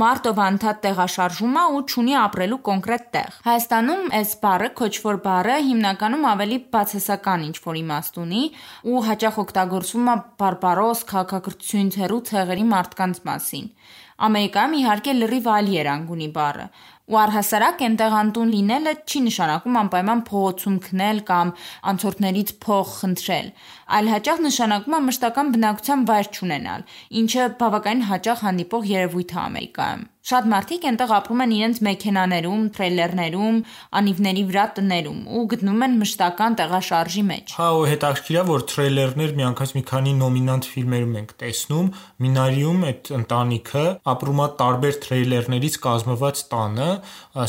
մարդ 0.00 0.26
ով 0.32 0.40
անդադ 0.46 0.82
տեղաշարժում 0.88 1.60
է 1.62 1.64
ու 1.76 1.84
ունի 2.02 2.18
ապրելու 2.24 2.58
կոնկրետ 2.70 3.06
տեղ։ 3.14 3.38
Հայաստանում 3.46 4.02
այս 4.18 4.34
բառը 4.42 4.72
քոչվոր 4.82 5.22
բառը 5.28 5.60
հիմնականում 5.68 6.28
ավելի 6.34 6.58
բացասական 6.74 7.46
ինչ-որ 7.52 7.80
իմաստ 7.84 8.20
ունի 8.26 8.42
ու 8.90 9.06
հաճախ 9.12 9.40
օգտագործվում 9.46 10.10
է 10.10 10.18
բարբարոս 10.42 11.06
քաղաքակրթությունից 11.14 12.02
հեռու 12.02 12.22
ցեղերի 12.34 12.68
մարդկանց 12.74 13.24
մասին։ 13.30 13.72
Ամերիկայում 14.18 14.72
իհարկե 14.74 15.12
լրիվ 15.14 15.44
այլ 15.54 15.68
երանգ 15.70 16.08
ունի 16.10 16.26
բառը, 16.34 16.64
ու 17.08 17.18
առհասարակ 17.22 17.82
այնտեղ 17.86 18.14
անտուն 18.18 18.50
լինելը 18.54 18.92
չի 19.08 19.20
նշանակում 19.28 19.78
անպայման 19.82 20.20
փողոցում 20.28 20.76
քնել 20.88 21.22
կամ 21.30 21.52
անցորդներից 21.92 22.52
փող 22.64 22.92
խնդրել, 22.98 23.48
այլ 23.98 24.12
հաճախ 24.12 24.44
նշանակում 24.48 24.98
է 24.98 25.00
մշտական 25.08 25.52
բնակության 25.56 26.04
վայր 26.12 26.30
չունենալ, 26.36 26.86
ինչը 27.22 27.48
բավականին 27.64 28.06
հաճախ 28.12 28.44
հանդիպող 28.48 28.92
երևույթ 28.92 29.34
է 29.38 29.40
Ամերիկայում։ 29.48 30.06
Շատ 30.28 30.44
մարդիկ 30.52 30.82
այնտեղ 30.88 31.12
ապրում 31.16 31.38
են 31.40 31.52
իրենց 31.56 31.78
մեքենաներում, 31.86 32.64
թրեյլերներում, 32.76 33.60
անիվների 33.98 34.42
վրա 34.48 34.64
տներում 34.76 35.20
ու 35.38 35.44
գտնում 35.52 35.84
են 35.86 35.94
մշտական 36.02 36.56
տեղաշարժի 36.58 37.22
մեջ։ 37.28 37.54
Հա, 37.56 37.68
ու 37.78 37.86
հետաքրքիր 37.88 38.36
է, 38.36 38.42
որ 38.48 38.64
թրեյլերներ 38.72 39.32
միանգամից 39.38 39.72
մի 39.78 39.82
քանի 39.88 40.12
նոմինանտ 40.18 40.68
ֆիլմերում 40.68 41.16
ենք 41.22 41.32
տեսնում։ 41.40 41.88
Մինարիում 42.28 42.84
այդ 42.88 43.10
ընտանիքը 43.18 43.86
ապրում 44.12 44.44
է 44.44 44.48
տարբեր 44.60 45.00
թրեյլերներից 45.08 45.80
կազմված 45.88 46.44
տանը, 46.52 46.90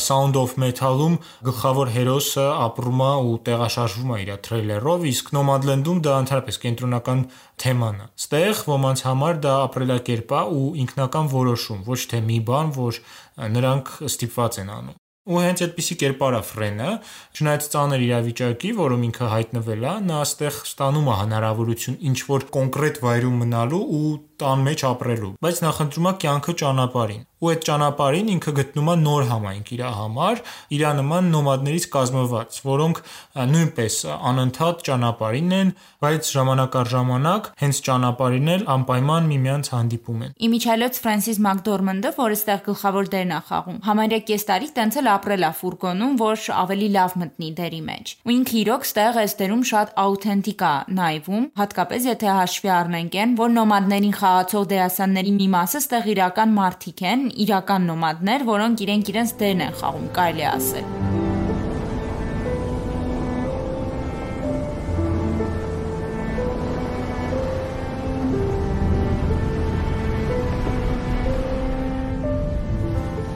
Sound 0.00 0.40
of 0.40 0.56
Metal-ում 0.64 1.20
գլխավոր 1.50 1.92
հերոսը 2.00 2.48
ապրում 2.64 3.04
է 3.04 3.12
ու 3.28 3.36
տեղաշարժվում 3.50 4.16
է 4.16 4.18
իր 4.24 4.32
թրեյլերով, 4.48 5.06
իսկ 5.10 5.32
Nomadland-ում 5.36 6.02
դա 6.06 6.16
ընդհանրապես 6.24 6.60
կենտրոնական 6.64 7.24
թեման 7.64 8.00
է։ 8.04 8.06
Ստեղ 8.20 8.64
ոմանց 8.70 9.04
համար 9.08 9.38
դա 9.44 9.54
ապրելակերպ 9.66 10.34
է 10.40 10.42
ու 10.60 10.64
ինքնական 10.84 11.30
որոշում, 11.34 11.84
ոչ 11.90 12.00
թե 12.12 12.24
մի 12.30 12.38
բան, 12.50 12.74
որ 12.80 13.00
նրանք 13.58 13.94
ստիպված 14.10 14.60
են 14.64 14.74
անում։ 14.80 14.98
Ու 15.30 15.40
հենց 15.44 15.60
այդպիսի 15.64 15.94
կերպար 16.00 16.34
է 16.34 16.38
Ֆրենը, 16.48 16.92
չնայած 17.36 17.66
ծանր 17.72 18.04
իրավիճակի, 18.06 18.70
որում 18.80 19.02
ինքը 19.10 19.26
հայտնվել 19.34 19.84
է, 19.84 19.92
նա 20.08 20.16
այստեղ 20.24 20.60
ստանում 20.64 21.10
է 21.12 21.16
հնարավորություն 21.20 21.98
ինչ 22.10 22.18
որ 22.30 22.46
կոնկրետ 22.56 23.00
վայրում 23.04 23.36
մնալու 23.44 23.82
ու 24.00 24.14
տան 24.40 24.64
մեջ 24.70 24.86
ապրելու, 24.90 25.34
բայց 25.44 25.60
նախընտրում 25.66 26.08
է 26.10 26.14
կյանքը 26.24 26.54
ճանապարհին։ 26.64 27.26
Ու 27.40 27.50
այդ 27.50 27.62
ճանապարհին 27.68 28.30
ինքը 28.34 28.52
գտնում 28.58 28.88
է 28.90 28.94
նոր 29.00 29.26
համայնք 29.30 29.70
իր 29.76 29.82
համար, 30.00 30.40
իր 30.76 30.82
նման 31.00 31.30
նոմադներից 31.34 31.86
կազմված, 31.94 32.58
որոնք 32.66 33.00
նույնպես 33.50 33.96
անընդհատ 34.30 34.82
ճանապարհին 34.88 35.54
են, 35.60 35.72
բայց 36.04 36.30
ժամանակ 36.34 36.76
առ 36.80 36.90
ժամանակ 36.90 37.48
հենց 37.60 37.80
ճանապարհին 37.86 38.50
էլ 38.54 38.64
անպայման 38.74 39.30
միմյանց 39.30 39.70
հանդիպում 39.74 40.24
են։ 40.26 40.34
Իմիջայլոց 40.50 41.00
Ֆրանսիս 41.00 41.40
Մակդորմանդը, 41.46 42.12
որը 42.20 42.38
ստեղ 42.40 42.60
գլխավոր 42.70 43.10
դերն 43.14 43.30
է 43.30 43.40
խաղում, 43.50 43.80
համարյա 43.90 44.20
կես 44.30 44.46
տարի 44.50 44.70
տենց 44.80 45.00
էլ 45.00 45.10
ապրել 45.14 45.46
է 45.48 45.52
ֆուրգոնում, 45.60 46.14
որ 46.20 46.44
ավելի 46.60 46.88
լավ 46.96 47.16
մտնի 47.20 47.50
դերի 47.60 47.82
մեջ։ 47.90 48.14
Ու 48.20 48.34
ինքը 48.36 48.56
իրոք 48.60 48.86
ստեղ 48.90 49.20
այս 49.20 49.36
դերում 49.40 49.64
շատ 49.70 49.94
աութենտիկ 50.00 50.64
է 50.70 50.74
նայվում, 51.00 51.44
հատկապես 51.60 52.08
եթե 52.10 52.30
հաշվի 52.40 52.70
առնենք 52.80 53.18
այն, 53.20 53.34
որ 53.40 53.54
նոմադներին 53.60 54.16
խաղ 54.20 54.40
խաղացող 54.40 54.66
դերասանների 54.70 55.32
մի 55.36 55.46
մասը 55.52 55.80
ստեղ 55.82 56.06
իրական 56.14 56.52
մարդիկ 56.56 57.00
են, 57.10 57.22
իրական 57.44 57.90
նոմադներ, 57.90 58.46
որոնք 58.50 58.84
իրենք 58.86 59.10
իրենց 59.14 59.34
դերն 59.40 59.66
են 59.66 59.74
խաղում, 59.80 60.08
կարելի 60.20 60.46
ասել։ 60.50 61.28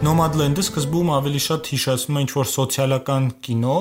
Nomadland-ը 0.05 0.63
սկզբում 0.67 1.11
ավելի 1.15 1.41
շատ 1.41 1.69
հիշեցնում 1.73 2.17
է 2.19 2.23
ինչ-որ 2.25 2.49
սոցիալական 2.51 3.29
կինո, 3.47 3.77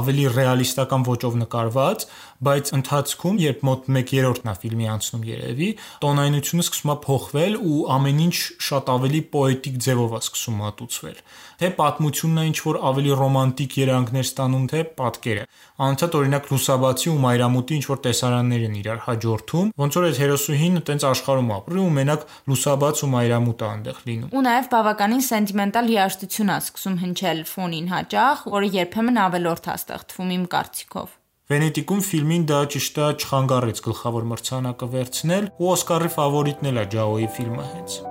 ավելի 0.00 0.24
ռեալիստական 0.36 1.02
ոճով 1.06 1.36
նկարված, 1.42 2.06
բայց 2.46 2.70
ընթացքում, 2.76 3.36
երբ 3.46 3.60
մոտ 3.66 3.86
1/3-ն 3.96 4.50
է 4.52 4.54
ֆիլմի 4.60 4.86
անցնում 4.92 5.22
երևի, 5.26 5.68
տոնայնությունը 6.04 6.64
սկսում 6.66 6.92
է 6.92 6.96
փոխվել 7.06 7.54
ու 7.56 7.78
ամեն 7.96 8.18
ինչ 8.26 8.36
շատ 8.66 8.90
ավելի 8.96 9.20
պոետիկ 9.36 9.76
ձևով 9.86 10.16
է 10.16 10.20
սկսում 10.26 10.58
մատուցվել։ 10.60 11.16
Թե 11.56 11.68
պատմությունն 11.80 12.36
է 12.36 12.44
ինչ 12.46 12.58
որ 12.66 12.76
ավելի 12.90 13.12
ռոմանտիկ 13.16 13.76
երանգներ 13.80 14.26
ստանում, 14.26 14.64
թե 14.72 14.80
պատկերը։ 15.00 15.44
Անընդհատ 15.86 16.16
օրինակ 16.20 16.50
լուսաբացի 16.52 17.08
ու 17.12 17.20
մայրամուտի 17.24 17.76
ինչ 17.76 17.86
որ 17.86 17.98
տեսարաններ 18.06 18.66
են 18.66 18.76
իրար 18.76 19.00
հաջորդում, 19.06 19.70
ոնց 19.80 19.96
որ 19.96 20.06
այդ 20.06 20.20
հերոսուհին 20.20 20.76
տենց 20.86 21.06
աշխարհում 21.16 21.50
ապրի 21.56 21.80
ու 21.80 21.94
մենակ 21.96 22.26
լուսաբաց 22.52 22.96
ու 23.06 23.10
մայրամուտ 23.16 23.64
է 23.64 23.66
այնտեղ 23.72 23.98
լինում։ 24.06 24.36
Ու 24.36 24.44
նաև 24.46 24.68
բավականին 24.76 25.24
սենտիմենտալ 25.26 25.90
երաժշտություն 25.96 26.52
է 26.52 26.58
սկսում 26.66 26.96
հնչել 27.06 27.40
ֆոնին 27.56 27.90
հաճախ, 27.96 28.44
որը 28.56 28.70
երբեմն 28.76 29.20
ավելորդ 29.26 29.64
է 29.66 29.76
ստեղծվում 29.86 30.34
իմ 30.36 30.50
կարծիքով։ 30.56 31.14
Վենետիկում 31.46 32.00
ֆիլմին 32.02 32.46
դա 32.50 32.60
ճիշտ 32.74 32.96
է 33.06 33.10
չխանգարեց 33.22 33.82
գլխավոր 33.86 34.26
մրցանակը 34.32 34.90
վերցնել 34.96 35.48
ու 35.62 35.70
Օսկարի 35.76 36.12
ֆավորիտն 36.18 36.72
էլ 36.72 36.82
է 36.82 36.86
Ջաոյի 36.96 37.32
ֆիլմը 37.38 37.70
հենց։ 37.70 38.02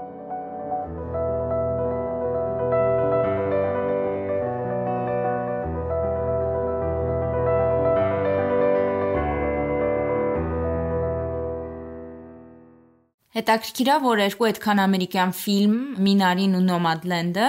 Հետաքրքիր 13.36 13.90
է, 13.92 13.96
որ 14.00 14.20
երկու 14.22 14.46
այդքան 14.48 14.80
ամերիկյան 14.80 15.32
ֆիլմ՝ 15.36 15.80
Մինարին 16.06 16.54
ու 16.56 16.62
Nomadland-ը, 16.64 17.48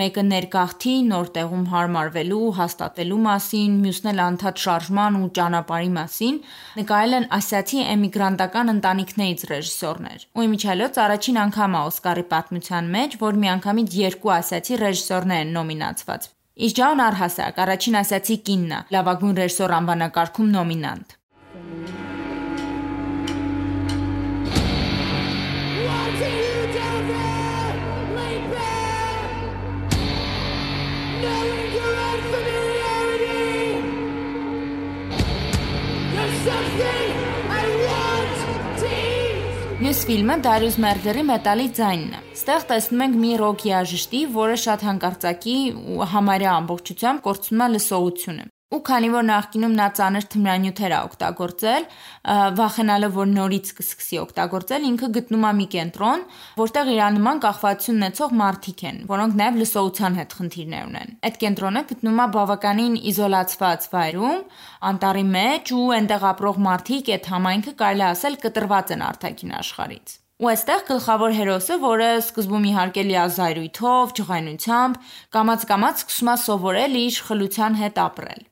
մեկը 0.00 0.22
ներգաղթի 0.28 0.94
նոր 1.10 1.28
տեղում 1.36 1.68
հարմարվելու, 1.70 2.40
հաստատվելու 2.56 3.18
մասին, 3.26 3.76
մյուսն 3.84 4.10
էլ 4.12 4.22
անդադ 4.24 4.62
շարժման 4.64 5.18
ու 5.18 5.28
ճանապարհի 5.38 5.92
մասին, 5.94 6.40
նկարել 6.80 7.14
են 7.18 7.28
ասիացի 7.38 7.84
էմիգրանտական 7.94 8.72
ընտանիքներից 8.74 9.46
ռեժիսորներ։ 9.52 10.26
Ու 10.34 10.46
իմիջիալոց 10.48 11.00
առաջին 11.06 11.40
անգամ 11.46 11.78
է 11.78 11.82
Օսկարի 11.92 12.26
պատմության 12.34 12.90
մեջ, 12.98 13.16
որ 13.22 13.40
միանգամից 13.46 13.96
երկու 14.02 14.34
ասիացի 14.38 14.80
ռեժիսորներ 14.82 15.46
են 15.46 15.54
նոմինացված։ 15.58 16.28
Իսկ 16.66 16.82
Ջան 16.82 17.04
առհասարակ 17.06 17.62
առաջին 17.68 18.00
ասիացի 18.02 18.38
կինն 18.50 18.74
է 18.74 18.82
լավագույն 18.98 19.38
ռեժիսոր 19.44 19.78
անվանակարգում 19.78 20.52
նոմինանտ։ 20.58 21.18
What? 21.58 22.07
Մյուս 39.88 40.02
ֆիլմը 40.04 40.34
Darius 40.44 40.74
Merger-ի 40.84 41.22
Մետալի 41.24 41.66
ձայնն 41.78 42.10
է։ 42.12 42.18
Ստեղ 42.36 42.64
տեսնում 42.68 43.04
ենք 43.06 43.14
մի 43.22 43.30
ռոք 43.40 43.62
երաժշտի, 43.70 44.20
որը 44.34 44.58
շատ 44.64 44.84
հանկարծակի 44.84 45.54
ու 45.94 46.08
համարյա 46.12 46.50
ամբողջությամբ 46.60 47.22
կորցնում 47.24 47.64
է 47.64 47.68
լսողությունը։ 47.72 48.44
Ու 48.68 48.78
քանի 48.84 49.08
որ 49.08 49.22
նախկինում 49.24 49.74
նա 49.78 49.84
ծանր 49.96 50.24
թմրանյութեր 50.32 50.92
է 50.92 50.96
օգտագործել, 51.06 51.84
վախենալով 52.58 53.14
որ 53.16 53.28
նորից 53.30 53.70
կսկսի 53.78 54.18
օգտագործել, 54.22 54.82
ինքը 54.88 55.08
գտնում 55.14 55.46
է 55.48 55.52
մի 55.60 55.66
կենտրոն, 55.74 56.24
որտեղ 56.60 56.90
իրանման 56.92 57.40
կախվածություն 57.46 57.96
ունեցող 58.02 58.34
մարդիկ 58.42 58.84
են, 58.90 59.00
որոնք 59.08 59.38
նաև 59.40 59.56
լսողության 59.62 60.18
հետ 60.20 60.36
խնդիրներ 60.40 60.84
ունեն։ 60.90 61.16
Այդ 61.28 61.40
կենտրոնը 61.48 61.82
գտնում 61.88 62.20
է 62.20 62.26
բավականին 62.36 63.00
իզոլացված 63.08 63.88
վայրում, 63.96 64.44
անտառի 64.92 65.24
մեջ 65.32 65.74
ու 65.78 65.88
այնտեղ 65.96 66.28
ապրող 66.28 66.60
մարդիկ 66.68 67.12
այդ 67.16 67.32
համայնքը 67.32 67.74
կարելի 67.80 68.06
ասել 68.12 68.38
կտրված 68.44 68.94
են 68.98 69.06
արտաքին 69.08 69.56
աշխարհից։ 69.64 70.18
Ու 70.38 70.48
այստեղ 70.52 70.82
գլխավոր 70.86 71.32
հերոսը, 71.34 71.76
որը 71.82 72.10
սկզբում 72.20 72.68
իհարկե 72.68 73.02
լիազայրույթով, 73.08 74.12
ջղայնությամբ, 74.20 75.00
կամած-կամած 75.34 76.04
սկսում 76.04 76.30
է 76.30 76.36
սովորել 76.44 76.94
իր 77.00 77.18
խլության 77.26 77.80
հետ 77.82 78.00
ապրել։ 78.04 78.47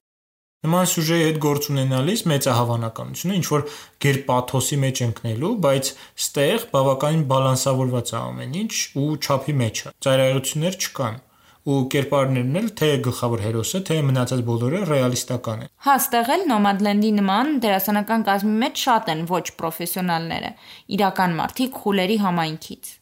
Նման 0.64 0.86
սյուժեի 0.88 1.24
հետ 1.26 1.36
գործ 1.44 1.66
ունենալիս 1.72 2.22
մեծ 2.32 2.46
է 2.48 2.52
հավանականությունը 2.56 3.34
ինչ 3.36 3.46
որ 3.52 3.64
գեր 4.02 4.18
պաթոսի 4.30 4.78
մեջ 4.86 5.02
ընկնելու, 5.06 5.50
բայց 5.66 5.90
ստեղ 6.24 6.64
բավականին 6.72 7.26
բալանսավորված 7.32 8.12
է 8.14 8.16
ամեն 8.22 8.56
ինչ 8.62 8.72
ու 9.02 9.10
չափի 9.20 9.54
մեջ 9.60 9.82
է։ 9.84 9.92
Ծայրահեղություններ 10.06 10.78
չկան 10.80 11.20
ու 11.66 11.76
կերպարներն 11.92 12.58
էլ 12.62 12.66
թե 12.78 12.88
գլխավոր 13.04 13.40
հերոսը, 13.42 13.80
թե 13.90 13.96
մնացած 14.08 14.42
բոլորը 14.48 14.82
ռեալիստական 14.90 15.64
են։ 15.66 15.72
Հա, 15.86 15.96
ստեղ 16.02 16.30
էլ 16.36 16.44
Nomadland-ի 16.52 17.10
նման 17.18 17.52
դերասանական 17.66 18.26
կազմի 18.30 18.54
մեջ 18.62 18.84
շատ 18.86 19.12
են 19.16 19.24
ոչ 19.34 19.44
պրոֆեսիոնալները, 19.60 20.52
իրական 20.96 21.38
մարդիկ 21.42 21.80
խուլերի 21.82 22.20
համայնքից։ 22.22 22.94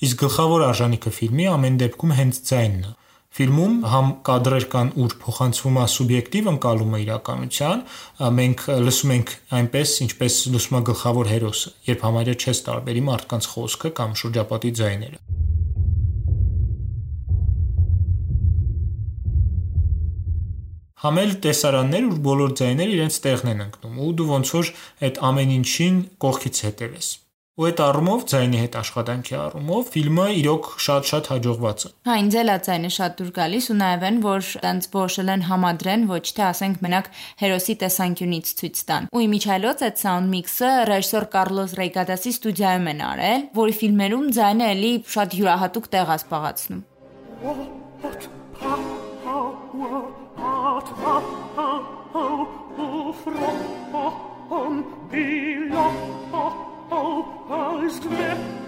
Իսկ 0.00 0.22
գլխավոր 0.22 0.62
արժանիքը 0.64 1.10
ֆիլմի 1.12 1.46
ամեն 1.52 1.74
դեպքում 1.80 2.12
հենց 2.16 2.38
ձայնն 2.48 2.84
է։ 2.88 2.92
Ֆիլմում 3.36 3.74
համ 3.92 4.08
կադրեր 4.26 4.64
կան, 4.72 4.88
ուր 5.04 5.16
փոխանցվում 5.24 5.76
է 5.76 5.84
սուբյեկտիվ 5.94 6.48
ընկալումը 6.54 7.00
իրականության, 7.04 7.82
մենք 8.40 8.64
լսում 8.86 9.12
ենք 9.16 9.34
այնպես, 9.60 9.92
ինչպես 10.06 10.38
լսում 10.56 10.78
է 10.80 10.82
գլխավոր 10.88 11.30
հերոսը, 11.34 11.74
երբ 11.90 12.08
համարյա 12.08 12.38
չես 12.40 12.64
տարբերի 12.70 13.04
մարդկանց 13.10 13.50
խոսքը 13.52 13.92
կամ 14.00 14.18
շրջապատի 14.24 14.74
ձայները։ 14.80 15.22
Համել 21.00 21.30
տեսարաններ, 21.44 22.10
ուր 22.10 22.20
բոլոր 22.24 22.60
ձայները 22.60 22.96
իրենց 22.96 23.24
տեղն 23.24 23.52
են 23.54 23.66
ընկնում, 23.68 24.04
ու 24.04 24.12
դու 24.16 24.30
ոնց 24.34 24.52
որ 24.58 24.76
այդ 25.06 25.26
ամեն 25.30 25.58
ինչին 25.60 26.06
կողքից 26.24 26.64
հետևես։ 26.66 27.16
Ու 27.60 27.66
այդ 27.68 27.80
առումով 27.84 28.22
ձայնի 28.30 28.56
հետ 28.56 28.76
աշխատանքի 28.80 29.34
առումով 29.36 29.88
ֆիլմը 29.92 30.22
իրոք 30.40 30.68
շատ-շատ 30.80 31.26
հաջողված 31.28 31.82
է։ 31.84 31.90
Հա, 32.08 32.14
ինձ 32.22 32.36
էլ 32.40 32.48
է 32.48 32.54
ձայնը 32.66 32.90
շատ 32.94 33.18
դուր 33.18 33.32
գալիս 33.36 33.66
ու 33.68 33.76
նաև 33.80 34.06
են, 34.08 34.16
որ 34.24 34.46
տենց 34.64 34.86
որոշել 34.94 35.32
են 35.34 35.44
համադրեն, 35.50 36.06
ոչ 36.08 36.24
թե 36.40 36.42
ասենք 36.46 36.80
մենակ 36.86 37.10
հերոսի 37.42 37.74
տեսանկյունից 37.84 38.46
ցույց 38.60 38.80
տան։ 38.88 39.10
Ու 39.12 39.24
իմիջայլոց 39.26 39.84
այդ 39.90 40.00
sound 40.00 40.32
mix-ը 40.32 40.70
ռեժիսոր 40.88 41.24
Կարլոս 41.36 41.76
Ռեյգադասի 41.80 42.32
ստուդիայում 42.40 42.88
են 42.96 43.04
արել, 43.10 43.44
որի 43.60 43.74
ֆիլմերում 43.84 44.26
ձայնը 44.40 44.72
էլի 44.80 44.92
շատ 45.20 45.36
յուրահատուկ 45.36 45.92
տեղ 45.92 46.08
է 46.08 46.16
զբաղացնում։ 46.16 46.80
used 57.90 58.02
to 58.04 58.08
be. 58.08 58.59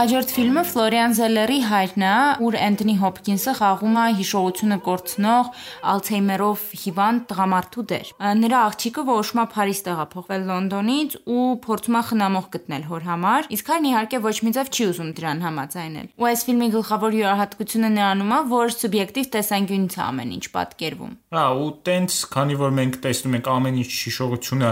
Հաջորդ 0.00 0.30
ֆիլմը 0.32 0.60
Ֆլորիան 0.64 1.14
Զելերի 1.18 1.56
հայրն 1.68 2.02
է, 2.08 2.12
ուր 2.40 2.54
Էնթոնի 2.56 2.92
Հոփքինսը 3.02 3.52
խաղում 3.58 3.96
է 4.00 4.04
հիշողությունը 4.16 4.76
կորցնող 4.86 5.50
Ալցհեյմերով 5.92 6.62
հիվանդ 6.84 7.26
տղամարդու 7.28 7.84
դեր։ 7.90 8.12
Նրա 8.40 8.62
աղջիկը 8.70 9.04
որոշում 9.10 9.42
է 9.42 9.44
Փարիզ 9.52 9.82
տեղափոխվել 9.90 10.46
Լոնդոնից 10.48 11.16
ու 11.36 11.44
փորձում 11.66 11.98
է 12.00 12.02
խնամող 12.08 12.46
գտնել 12.56 12.86
հոր 12.88 13.04
համար, 13.10 13.50
իսկ 13.60 13.68
հայրն 13.74 13.90
իհարկե 13.90 14.22
ոչ 14.24 14.36
մի 14.40 14.54
ձև 14.56 14.72
չի 14.72 14.88
ուզում 14.88 15.12
դրան 15.20 15.44
համաձայնել։ 15.44 16.08
Ու 16.16 16.28
այս 16.30 16.40
ֆիլմի 16.48 16.68
գլխավոր 16.80 17.18
յուրահատկությունը 17.20 17.92
նրանում 18.00 18.32
է, 18.32 18.40
որ 18.56 18.74
սուբյեկտիվ 18.80 19.30
տեսանկյունից 19.36 19.94
է 20.00 20.02
ամեն 20.08 20.32
ինչ 20.40 20.44
պատկերվում։ 20.56 21.12
Հա, 21.30 21.44
ու 21.60 21.70
տենց, 21.86 22.16
քանի 22.30 22.56
որ 22.60 22.72
մենք 22.80 22.96
տեսնում 23.04 23.36
ենք 23.36 23.50
ամեն 23.50 23.76
ինչ 23.80 23.90
հիշողությունը 24.00 24.70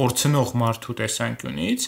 կորցնող 0.00 0.50
մարդու 0.60 0.94
տեսանկյունից, 1.00 1.86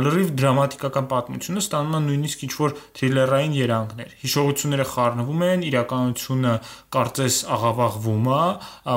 լրիվ 0.00 0.28
դրամատիկական 0.40 1.06
պատմությունը 1.10 1.62
ստանում 1.66 1.94
է 1.94 2.00
նույնիսկ 2.06 2.29
նույնիսկ 2.30 2.42
ինչ 2.46 2.54
որ 2.60 2.74
թրիլերային 2.96 3.54
երանգներ։ 3.56 4.12
Հիշողությունները 4.20 4.86
խառնվում 4.90 5.42
են, 5.46 5.64
իրականությունը 5.70 6.52
կարծես 6.94 7.38
աղավաղվում 7.56 8.30
է, 8.30 8.40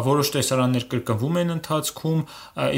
որոշ 0.10 0.32
տեսարաններ 0.38 0.88
կրկնվում 0.94 1.42
են 1.44 1.54
ընթացքում, 1.58 2.24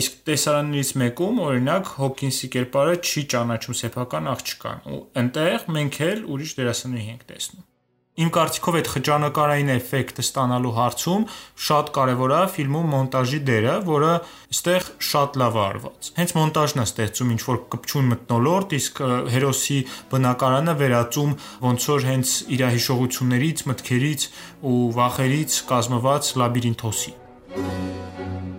իսկ 0.01 0.17
տեսարաններից 0.31 0.91
մեկում 1.03 1.43
օրինակ 1.49 1.93
Հոփքինսի 1.99 2.51
կերպարը 2.55 2.97
չի 3.03 3.27
ճանաչում 3.35 3.79
սեփական 3.83 4.33
աղջկան 4.35 4.83
ու 4.95 5.05
այնտեղ 5.23 5.71
մենք 5.79 6.03
էլ 6.09 6.27
ուրիշ 6.35 6.59
դերասանուհի 6.61 7.09
ենք 7.15 7.31
տեսնում։ 7.35 7.71
Իմ 8.15 8.29
կարծիքով 8.31 8.75
այդ 8.79 8.89
խճանկարային 8.93 9.69
էֆեկտը 9.73 10.23
ստանալու 10.23 10.69
հարցում 10.77 11.23
շատ 11.65 11.89
կարևոր 11.97 12.33
է 12.35 12.37
ֆիլմում 12.53 12.87
մոնտաժի 12.93 13.39
դերը, 13.49 13.73
որը 13.89 14.11
այստեղ 14.55 14.87
շատ 15.09 15.35
լավ 15.41 15.57
է 15.59 15.61
արված։ 15.65 16.09
Հենց 16.21 16.33
մոնտաժն 16.39 16.79
է 16.79 16.87
ստեղծում 16.87 17.33
ինչ 17.35 17.41
որ 17.49 17.59
կպչուն 17.75 18.09
մտնոլորտ, 18.13 18.77
իսկ 18.79 19.03
հերոսի 19.35 19.79
բնակարանը 20.15 20.77
վերածում 20.79 21.37
ոնց 21.67 21.91
որ 21.91 22.09
հենց 22.15 22.35
իր 22.55 22.67
հիշողություններից, 22.79 23.67
մտքերից 23.75 24.27
ու 24.71 24.79
վախերից 24.95 25.61
կազմված 25.75 26.35
լաբիրինթոսի։ 26.39 27.17
Ֆիլմը 27.55 28.54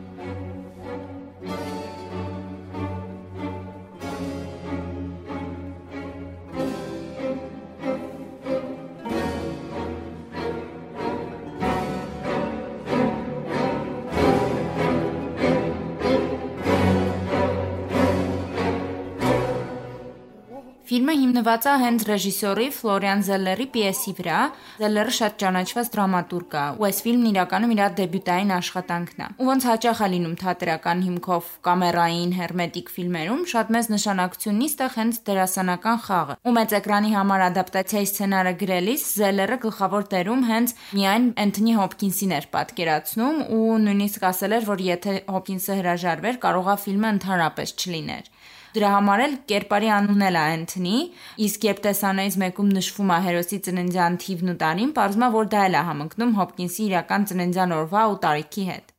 հիմնված 21.21 21.67
է 21.67 21.73
հենց 21.83 22.03
ռեժիսորի 22.09 22.67
Ֆլորիան 22.77 23.23
Զելլերի 23.27 23.67
պիեսի 23.75 24.13
վրա։ 24.19 24.39
Զելլերը 24.83 25.13
շատ 25.17 25.37
ճանաչված 25.43 25.91
դրամատուրգ 25.97 26.57
է, 26.57 26.65
ու 26.77 26.87
այս 26.87 26.99
ֆիլմն 27.07 27.29
իրականում 27.31 27.73
իր 27.77 27.83
դեբյուտային 28.01 28.53
աշխատանքն 28.57 29.23
է։ 29.27 29.29
Ու 29.37 29.49
ոնց 29.51 29.67
հաճախ 29.71 30.03
է 30.07 30.09
լինում 30.13 30.37
թատերական 30.43 31.03
հիմքով 31.07 31.51
կամերային 31.67 32.33
հերմետիկ 32.37 32.93
ֆիլմերում, 32.97 33.43
շատ 33.53 33.73
մեծ 33.77 33.91
նշանակություն 33.97 34.57
ունի 34.57 34.69
ստեղ 34.73 34.97
հենց 34.97 35.21
դերասանական 35.27 35.99
խաղը։ 36.07 36.37
Ու 36.47 36.55
մեծ 36.57 36.77
էկրանի 36.77 37.11
համար 37.17 37.45
ադապտացիայի 37.47 38.09
սցենարը 38.13 38.53
գրելիս 38.63 39.07
Զելլերը 39.17 39.59
գլխավոր 39.67 40.09
դերում 40.17 40.47
հենց 40.51 40.77
միայն 40.97 41.27
Էնթոնի 41.47 41.77
Հոփքինսին 41.81 42.37
էր 42.37 42.49
պատկերացնում 42.57 43.37
ու 43.57 43.65
նույնիսկ 43.87 44.27
ասել 44.31 44.57
էր, 44.57 44.67
որ 44.71 44.87
եթե 44.87 45.17
Հոփքինսը 45.37 45.79
հրաժարվեր, 45.81 46.41
կարողա 46.47 46.77
ֆիլմը 46.87 47.13
ընդհանրապես 47.17 47.77
չլիներ։ 47.77 48.33
Դրա 48.77 48.89
համար 48.93 49.21
էլ 49.25 49.35
կերպարի 49.49 49.87
անունն 49.97 50.25
էլ 50.27 50.37
է 50.37 50.41
Անթոնի, 50.57 50.97
իսկ 51.47 51.63
երբ 51.65 51.79
տեսանայից 51.87 52.35
մեկում 52.43 52.75
նշվում 52.77 53.13
է 53.15 53.21
հերոսի 53.27 53.59
ծննդյան 53.69 54.19
թիվն 54.25 54.53
ու 54.53 54.57
տարին, 54.63 54.91
պարզվում 54.99 55.25
է, 55.25 55.31
որ 55.37 55.49
դա 55.55 55.63
էլ 55.71 55.79
է 55.81 55.85
համընկնում 55.87 56.37
Հոփկինսի 56.43 56.85
իրական 56.91 57.27
ծննդյան 57.33 57.75
օրվա 57.79 58.05
ու 58.13 58.21
տարիքի 58.27 58.67
հետ։ 58.69 58.96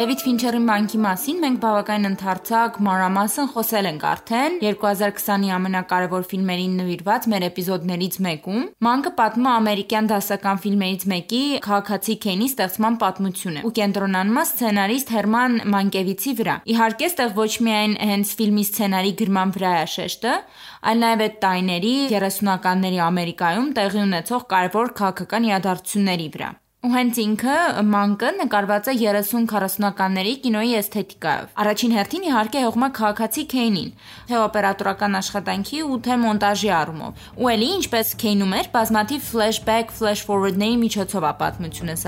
Դեվիդ 0.00 0.22
Ֆինչերի 0.24 0.58
մանկի 0.64 0.98
մասին 1.04 1.40
մենք 1.44 1.58
բավական 1.60 2.08
ընդարձակ 2.08 2.76
մանրամասն 2.86 3.48
խոսել 3.52 3.88
ենք 3.90 4.04
արդեն 4.10 4.54
2020-ի 4.62 5.50
ամենակարևոր 5.56 6.22
ֆիլմերին 6.30 6.78
նվիրված 6.80 7.26
մեր 7.32 7.44
էպիզոդներից 7.50 8.16
մեկում։ 8.26 8.62
Մանկը 8.86 9.12
պատմում 9.18 9.48
է 9.50 9.52
ամերիկյան 9.56 10.08
դասական 10.12 10.62
ֆիլմերից 10.62 11.04
մեկի 11.12 11.42
քաղաքացի 11.66 12.16
Քենի 12.24 12.48
ստեղծման 12.48 12.96
պատմությունը 13.04 13.66
ու 13.68 13.74
կենտրոնանում 13.80 14.40
է 14.40 14.46
սցենարիստ 14.48 15.12
Հերման 15.20 15.60
Մանկևիցի 15.76 16.34
վրա։ 16.40 16.56
Իհարկե, 16.72 17.12
ստեղ 17.12 17.36
ոչ 17.36 17.52
միայն 17.68 17.98
հենց 18.14 18.34
ֆիլմի 18.40 18.66
սցենարի 18.70 19.14
գրման 19.20 19.54
վրա 19.60 19.74
է 19.82 19.84
շեշտը, 19.98 20.34
այլ 20.80 21.04
նաև 21.04 21.26
այդ 21.28 21.38
տարիների 21.44 21.94
30-ականների 22.16 23.04
Ամերիկայում 23.10 23.70
տեղի 23.76 24.02
ունեցող 24.08 24.50
կարևոր 24.56 24.96
քաղաքական 25.02 25.52
իրադարձությունների 25.52 26.32
վրա։ 26.40 26.52
Ու 26.80 26.88
հենց 26.94 27.18
ինքը 27.20 27.54
մանկը 27.92 28.28
նկարված 28.38 28.86
է 28.88 28.94
30-40-ականների 29.00 30.32
կինոյի 30.46 30.72
էսթետիկայով։ 30.78 31.50
Առաջին 31.64 31.94
հերթին 31.98 32.24
իհարկե 32.30 32.62
հողմա 32.64 32.88
քաղաքացի 33.00 33.46
Քեյնին, 33.52 33.92
թե 34.32 34.40
օպերատորական 34.46 35.20
աշխատանքի 35.20 35.84
ու 35.90 36.00
թե 36.08 36.18
մոնտաժի 36.24 36.74
առումով։ 36.80 37.30
Ու 37.36 37.54
ելի 37.58 37.72
ինչպես 37.76 38.16
Քեյնում 38.24 38.58
էր, 38.64 38.74
բազմաթիվ 38.80 39.24
ֆլեշբեք, 39.28 39.96
ֆլեշ 40.00 40.26
ֆորվարդների 40.32 40.84
միջոցով 40.88 41.32
է 41.34 41.38
պատմությունը 41.44 42.02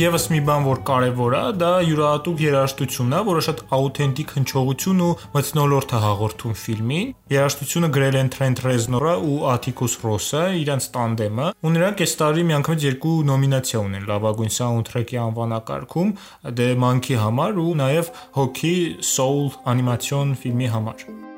Եվս 0.00 0.30
մի 0.32 0.38
բան, 0.46 0.62
որ 0.64 0.78
կարևոր 0.88 1.34
է, 1.36 1.40
դա 1.60 1.70
յուրահատուկ 1.84 2.38
երաժշտությունն 2.40 3.16
է, 3.18 3.18
որը 3.26 3.42
շատ 3.46 3.58
աութենտիկ 3.76 4.32
հնչողություն 4.36 5.02
ու 5.04 5.08
մթնոլորտ 5.34 5.92
է 5.92 6.00
հաղորդում 6.06 6.54
ֆիլմին։ 6.62 7.12
Երաժշտությունը 7.34 7.92
գրել 7.98 8.18
են 8.22 8.32
Trent 8.32 8.64
Reznor-ը 8.64 9.14
ու 9.28 9.36
Atticus 9.52 9.98
Ross-ը, 10.00 10.44
իրենց 10.62 10.88
տանդեմը, 10.96 11.52
ու 11.60 11.76
նրանք 11.76 12.04
այս 12.06 12.18
տարի 12.22 12.48
միանգամից 12.48 12.86
երկու 12.88 13.16
նոմինացիա 13.28 13.86
ունեն 13.90 14.06
լավագույն 14.08 14.54
սաունդթրեքի 14.56 15.24
անվանակարգում 15.28 16.14
The 16.48 16.70
Monkey 16.80 17.20
համար 17.20 17.60
ու 17.60 17.72
նաև 17.84 18.14
Hockey 18.40 18.78
Soul 19.04 19.50
անիմացիոն 19.74 20.38
ֆիլմի 20.40 20.72
համար։ 20.78 21.29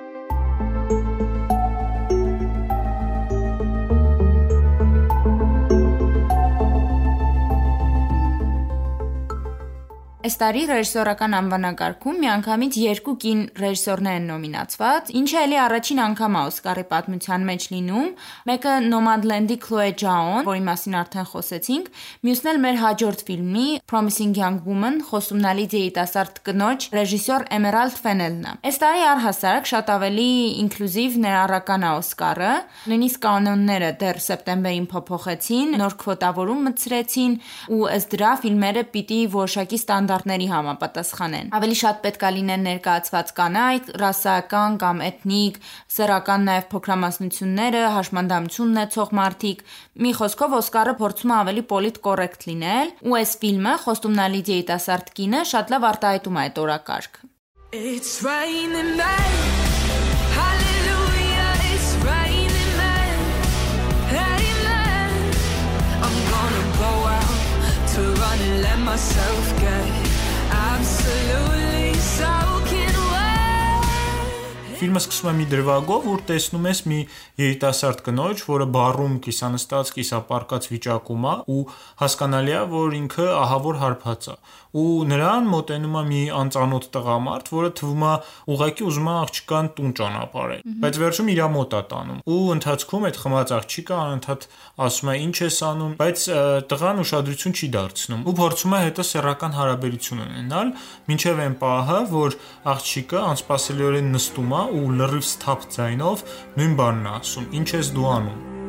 Այս 10.23 10.37
տարի 10.39 10.61
ռեժիսորական 10.69 11.33
անվանակարգում 11.35 12.19
միանգամից 12.23 12.77
երկու 12.79 13.13
կին 13.23 13.39
ռեժիսորներ 13.59 14.19
են 14.21 14.27
նոմինացված, 14.31 15.09
ինչը 15.19 15.39
էլի 15.41 15.57
առաջին 15.59 16.03
անգամ 16.03 16.37
է 16.39 16.43
Օսկարի 16.51 16.85
պատմության 16.93 17.47
մեջ 17.49 17.65
լինում։ 17.73 18.07
Մեկը 18.51 18.75
Nomadland-ի 18.85 19.57
Chloe 19.65 19.89
Zhao-ն, 19.99 20.47
որի 20.47 20.63
մասին 20.69 20.95
արդեն 21.01 21.27
խոսեցինք, 21.33 21.89
մյուսն 22.23 22.51
էլ 22.53 22.61
մեր 22.63 22.79
հաջորդ 22.83 23.25
ֆիլմի 23.27 23.67
Promising 23.91 24.37
Young 24.39 24.61
Woman, 24.63 25.01
խոսումնալից 25.11 25.75
երիտասարդ 25.81 26.39
կնոջ 26.47 26.87
ռեժիսոր 26.95 27.47
Emerald 27.59 27.99
Fennell-ն 27.99 28.47
է։ 28.47 28.55
Այս 28.71 28.79
տարի 28.79 29.05
առհասարակ 29.11 29.69
շատ 29.73 29.93
ավելի 29.99 30.29
ինկլյուզիվ 30.63 31.19
ներառական 31.27 31.83
է 31.83 31.93
Օսկարը, 31.99 32.55
նույնիսկ 32.95 33.23
կանոնները 33.27 33.91
դեռ 34.07 34.23
սեպտեմբերին 34.31 34.89
փոփոխեցին, 34.95 35.77
նոր 35.83 35.99
քվոտավորում 36.03 36.65
մտցրեցին 36.71 37.37
ու 37.75 37.83
ըստ 37.99 38.13
դրա 38.13 38.33
ֆիլմերը 38.43 38.87
պիտի 38.93 39.21
որոշակի 39.33 39.79
ստանդարտ 39.83 40.12
ստանդարտների 40.13 40.47
համապատասխանեն։ 40.53 41.51
Ավելի 41.57 41.77
շատ 41.81 42.01
պետք 42.05 42.23
է 42.23 42.31
լինեն 42.37 42.67
ներկայացված 42.69 43.33
կանայք, 43.39 43.89
ռասայական 44.03 44.77
կամ 44.83 45.01
էթնիկ, 45.09 45.59
սեռական 45.97 46.47
նաև 46.49 46.67
փոքրամասնությունները, 46.73 47.83
հաշմանդամություն 47.97 48.73
ունեցող 48.73 49.15
մարդիկ։ 49.19 49.65
Մի 50.05 50.13
խոսքով 50.21 50.57
Օսկարը 50.61 50.95
փորձում 51.01 51.33
է 51.33 51.37
ավելի 51.41 51.65
պոլիտ 51.73 52.01
կոռեկտ 52.07 52.47
լինել, 52.53 52.95
ու 53.09 53.19
այս 53.23 53.33
ֆիլմը 53.43 53.75
խոստումնալից 53.87 54.53
երիտասարդ 54.53 55.13
կինը 55.17 55.45
շատ 55.53 55.75
լավ 55.77 55.89
արտահայտում 55.93 56.37
է 56.37 56.45
այդ 56.47 56.63
օրակարգ։ 56.67 57.23
It's 57.73 58.21
raining 58.21 59.01
men 68.43 68.61
let 68.63 68.79
myself 68.79 69.61
get 69.61 70.02
absolutely 70.75 71.93
so. 72.01 72.52
Ֆիլմը 74.83 74.99
սկսում 74.99 75.29
է 75.31 75.33
մի 75.39 75.45
դրվագով, 75.47 76.07
որ 76.11 76.23
տեսնում 76.27 76.65
ես 76.67 76.79
մի 76.91 76.97
երիտասարդ 77.39 78.01
կնոջ, 78.09 78.41
որը 78.49 78.67
բարում 78.75 79.15
կիսանստած, 79.23 79.93
կիսապարկած 79.95 80.67
վիճակում 80.73 81.29
է 81.31 81.35
ու 81.55 81.61
հասկանալի 82.03 82.57
է, 82.57 82.65
որ 82.73 82.97
ինքը 82.99 83.29
ահավոր 83.45 83.79
հարբած 83.83 84.29
է։ 84.33 84.37
Ու 84.73 85.05
նրան 85.05 85.49
մոտենում 85.53 85.97
է 86.01 86.03
մի 86.09 86.21
անծանոթ 86.33 86.85
տղամարդ, 86.97 87.49
որը 87.53 87.71
թվում 87.79 88.05
է 88.09 88.13
ուղակի 88.53 88.85
ուզում 88.89 89.09
է 89.13 89.15
աղջկան 89.23 89.67
տուն 89.77 89.91
ճանապարհել, 90.01 90.63
բայց 90.83 91.01
վերջում 91.03 91.29
իր 91.33 91.41
մոտ 91.53 91.77
է 91.77 91.83
տանում։ 91.93 92.23
Ու 92.33 92.39
ընթացքում 92.57 93.05
այդ 93.13 93.19
խմած 93.23 93.53
աղջիկը 93.53 93.97
անընդհատ 94.03 94.47
ասում 94.89 95.13
է 95.13 95.17
ինչ 95.23 95.37
ես 95.43 95.59
անում, 95.69 95.93
բայց 96.01 96.25
տղան 96.73 97.03
ուշադրություն 97.03 97.53
չի 97.53 97.69
դարձնում 97.77 98.25
ու 98.33 98.35
փորձում 98.41 98.73
է 98.73 98.81
հետո 98.83 99.07
սեռական 99.13 99.57
հարաբերություն 99.61 100.25
ունենալ, 100.25 100.73
մինչև 101.13 101.43
այն 101.43 101.57
պահը, 101.61 102.01
որ 102.17 102.39
աղջիկը 102.73 103.21
անսպասելիորեն 103.29 104.11
նստում 104.17 104.57
է 104.57 104.63
ու 104.79 104.95
լրիվ 105.03 105.27
սթափ 105.29 105.69
ձայնով 105.77 106.25
նույն 106.59 106.75
բանն 106.81 107.07
է 107.11 107.15
ասում. 107.19 107.47
Ինչ 107.61 107.69
ես 107.77 107.93
դու 107.97 108.09
անում։ 108.17 108.62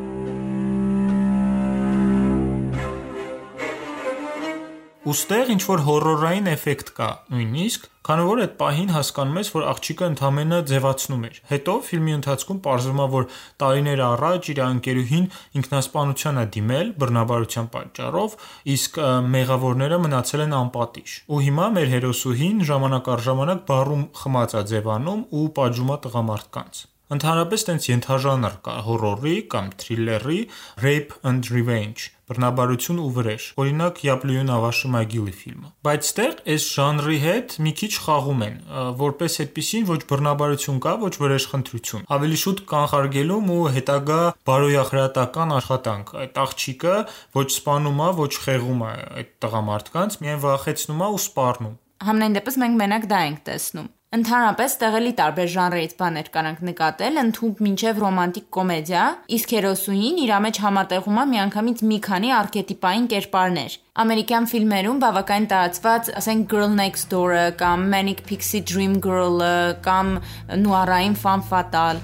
Ոստեղ 5.03 5.49
ինչ 5.51 5.63
որ 5.67 5.81
հորորային 5.83 6.45
էֆեկտ 6.47 6.89
կա, 6.95 7.07
նույնիսկ, 7.33 7.87
քանի 8.07 8.27
որ 8.29 8.41
այդ 8.43 8.53
պահին 8.61 8.91
հասկանում 8.95 9.39
ես, 9.41 9.49
որ 9.51 9.65
աղջիկը 9.71 10.05
ընդամենը 10.13 10.59
ձևացնում 10.69 11.25
էր։ 11.27 11.39
Հետո 11.49 11.73
ֆիլմի 11.87 12.13
ընթացքում 12.17 12.61
ողջվում 12.67 13.01
է, 13.03 13.07
որ 13.15 13.27
տարիներ 13.63 14.03
առաջ 14.05 14.47
իր 14.53 14.61
անկերուհին 14.63 15.27
ինքնասպանության 15.59 16.39
է 16.39 16.45
դիմել 16.55 16.93
բռնաբարության 17.03 17.67
պատճառով, 17.75 18.39
իսկ 18.77 19.01
մեղավորները 19.35 19.99
մնացել 20.07 20.45
են 20.47 20.57
անպատիժ։ 20.63 21.17
Ու 21.27 21.43
հիմա 21.51 21.67
մեր 21.75 21.93
հերոսուհին 21.97 22.65
ժամանակ 22.71 23.11
առ 23.11 23.27
ժամանակ 23.27 23.67
բարում 23.73 24.07
խմած 24.23 24.55
է 24.55 24.65
ձևանում 24.71 25.27
ու 25.35 25.45
պատժում 25.59 25.93
է 25.93 26.01
տղամարդկանց։ 26.07 26.83
Ընդհանրապես 27.13 27.65
տենց 27.67 27.85
ենթաժանր 27.91 28.53
կա 28.63 28.73
հորորի 28.87 29.33
կամ 29.51 29.65
թրիլերի 29.83 30.39
rape 30.81 31.17
and 31.27 31.49
revenge 31.51 32.13
բռնաբարություն 32.29 32.99
ու 33.03 33.09
վրեժ։ 33.17 33.45
Օրինակ 33.63 34.01
Յապլյուն 34.07 34.51
Ավաշի 34.53 34.89
Մագիլի 34.93 35.33
ֆիլմը։ 35.39 35.71
Բայց 35.87 36.07
ստեղ 36.07 36.35
այս 36.53 36.67
ժանրի 36.73 37.17
հետ 37.23 37.55
մի 37.65 37.73
քիչ 37.83 37.91
խաղում 38.03 38.43
են, 38.47 38.55
որպես 39.03 39.37
այդպեսին 39.43 39.87
ոչ 39.91 39.99
բռնաբարություն 40.13 40.81
կա, 40.83 40.93
ոչ 41.03 41.13
վրեժխնդրություն։ 41.23 42.05
Ավելի 42.17 42.39
շուտ 42.43 42.63
կանխարգելում 42.73 43.51
ու 43.53 43.61
հետագա 43.77 44.19
բարոյախրատական 44.47 45.55
աշխատանք։ 45.59 46.13
Այդ 46.23 46.39
աղջիկը 46.43 46.95
ոչ 47.39 47.47
սպանում 47.53 48.03
է, 48.03 48.09
ոչ 48.23 48.33
խեղում 48.43 48.83
է 48.83 48.93
այդ 49.23 49.33
տղամարդկանց, 49.43 50.19
միայն 50.23 50.43
վախեցնում 50.47 51.03
է 51.03 51.09
ու 51.13 51.23
սպառնում։ 51.23 51.75
Համենայն 52.03 52.33
դեպս 52.35 52.57
մենք 52.63 52.79
մենակ 52.83 53.05
դա 53.11 53.19
ենք 53.29 53.43
տեսնում։ 53.47 53.91
Ընդհանրապես 54.13 54.73
տեղելի 54.77 55.11
տարբեր 55.17 55.47
ժանրերից 55.49 55.93
բաներ 55.97 56.27
կարանք 56.33 56.59
նկատել, 56.67 57.15
ընդհանուր 57.21 57.61
մինչև 57.65 58.01
ռոմանտիկ 58.03 58.45
կոմեդիա, 58.57 59.05
իսկ 59.37 59.53
հերոսուհին 59.55 60.19
իր 60.21 60.33
մեջ 60.45 60.59
համատեղում 60.65 61.17
է 61.17 61.23
միանգամից 61.31 61.81
մի 61.89 61.97
քանի 62.07 62.29
արքետիպային 62.37 63.07
կերպարներ։ 63.13 63.77
Ամերիկյան 64.03 64.49
ֆիլմերում 64.53 65.01
բավական 65.01 65.47
տարածված, 65.49 66.11
ասենք 66.21 66.45
Girl 66.53 66.77
Next 66.77 67.09
Door-ը 67.09 67.45
կամ 67.57 67.89
Manic 67.89 68.21
Pixie 68.29 68.61
Dream 68.61 68.99
Girl-ը 69.01 69.81
կամ 69.81 70.17
նուարային 70.61 71.17
Femme 71.17 71.47
Fatale։ 71.49 71.97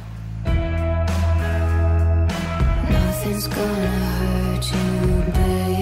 Nothing's 2.89 3.45
gonna 3.54 3.93
hurt 4.17 4.65
you, 4.74 5.22
baby. 5.38 5.78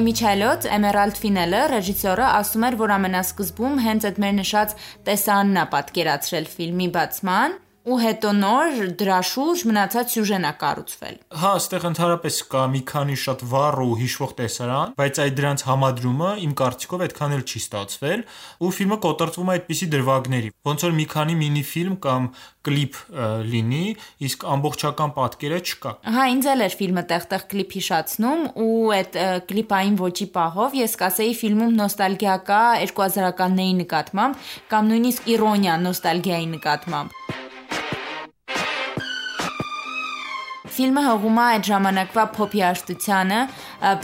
Իմիջայլոց 0.00 0.66
Էմերալդ 0.70 1.16
Ֆինելը 1.20 1.60
ռեժիսորը 1.72 2.26
ասում 2.40 2.66
էր, 2.68 2.76
որ 2.80 2.92
ամենասկզբում 2.94 3.80
հենց 3.84 4.06
այդ 4.10 4.20
մեր 4.22 4.34
նշած 4.38 4.74
տեսանն 5.08 5.58
է 5.60 5.64
պատկերացրել 5.74 6.46
ֆիլմի 6.54 6.88
բացման, 6.94 7.56
ու 7.90 7.98
հետո 7.98 8.30
նոր 8.38 8.76
դրա 9.00 9.18
շուրջ 9.30 9.62
մնացած 9.66 10.12
սյուժեն 10.14 10.46
է 10.46 10.52
կառուցվել։ 10.60 11.16
Հա, 11.40 11.50
այստեղ 11.58 11.86
ընդհանրապես 11.90 12.36
կա 12.52 12.62
մի 12.74 12.82
քանի 12.90 13.16
շատ 13.24 13.42
վառ 13.50 13.80
ու 13.82 13.96
հիշվող 14.00 14.34
տեսարան, 14.40 14.94
բայց 15.00 15.20
այդ 15.24 15.36
դրանց 15.40 15.64
համադրումը 15.70 16.30
իմ 16.44 16.52
կարծիքով 16.60 17.04
այդքան 17.06 17.34
էլ 17.36 17.44
չի 17.50 17.60
ստացվել, 17.64 18.24
ու 18.60 18.70
ֆիլմը 18.78 18.98
կոտրվում 19.06 19.50
է 19.50 19.56
այդպիսի 19.58 19.90
դրվագների։ 19.94 20.52
Ոնց 20.70 20.86
որ 20.86 20.94
մի 21.00 21.06
քանի 21.10 21.36
մինի 21.40 21.64
ֆիլմ 21.70 21.96
կամ 22.06 22.30
կլիպ 22.60 22.96
լինի, 23.50 23.84
իսկ 24.28 24.46
ամբողջական 24.54 25.12
պատկերը 25.16 25.60
չկա։ 25.64 25.92
Հա, 26.14 26.24
ինձ 26.34 26.48
էլ 26.52 26.64
էր 26.66 26.74
ֆիլմը 26.80 27.04
տեղ-տեղ 27.10 27.44
կլիպ 27.54 27.76
հիշացնում 27.80 28.42
ու 28.60 28.74
այդ 29.00 29.20
կլիպային 29.50 29.96
ոճի 30.04 30.28
պահով 30.36 30.76
ես 30.80 30.96
կասեի 31.00 31.36
ֆիլմում 31.40 31.78
նոստալգիա 31.80 32.38
կա 32.50 32.62
2000-ականների 32.84 33.76
նկատմամբ 33.80 34.50
կամ 34.74 34.90
նույնիսկ 34.92 35.30
իրոնիա 35.36 35.78
նոստալգիայի 35.88 36.50
նկատմամբ։ 36.58 37.48
Ֆիլմը 40.80 41.02
հողում 41.04 41.38
է 41.40 41.42
այդ 41.44 41.66
ժամանակվա 41.68 42.24
փոփի 42.36 42.62
աշտությանը, 42.70 43.40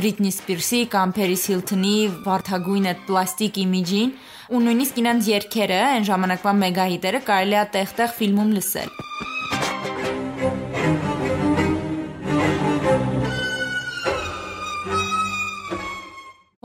Բրիտնի 0.01 0.33
Սպիրսի 0.35 0.81
կամ 0.93 1.15
Փերիս 1.17 1.45
Հիլթոնի 1.53 1.95
վարդագույն 2.27 2.91
այդ 2.91 3.01
պլաստիկ 3.07 3.61
իմիջին, 3.65 4.13
ու 4.53 4.63
նույնիսկ 4.67 5.01
իրենց 5.05 5.31
երգերը, 5.33 5.81
այն 5.95 6.11
ժամանակվա 6.11 6.57
մեգա 6.67 6.87
հիտերը 6.93 7.23
կարելի 7.31 7.59
է 7.63 7.65
տեղ-տեղ 7.79 8.15
ֆիլմում 8.21 8.55
լսել։ 8.59 8.95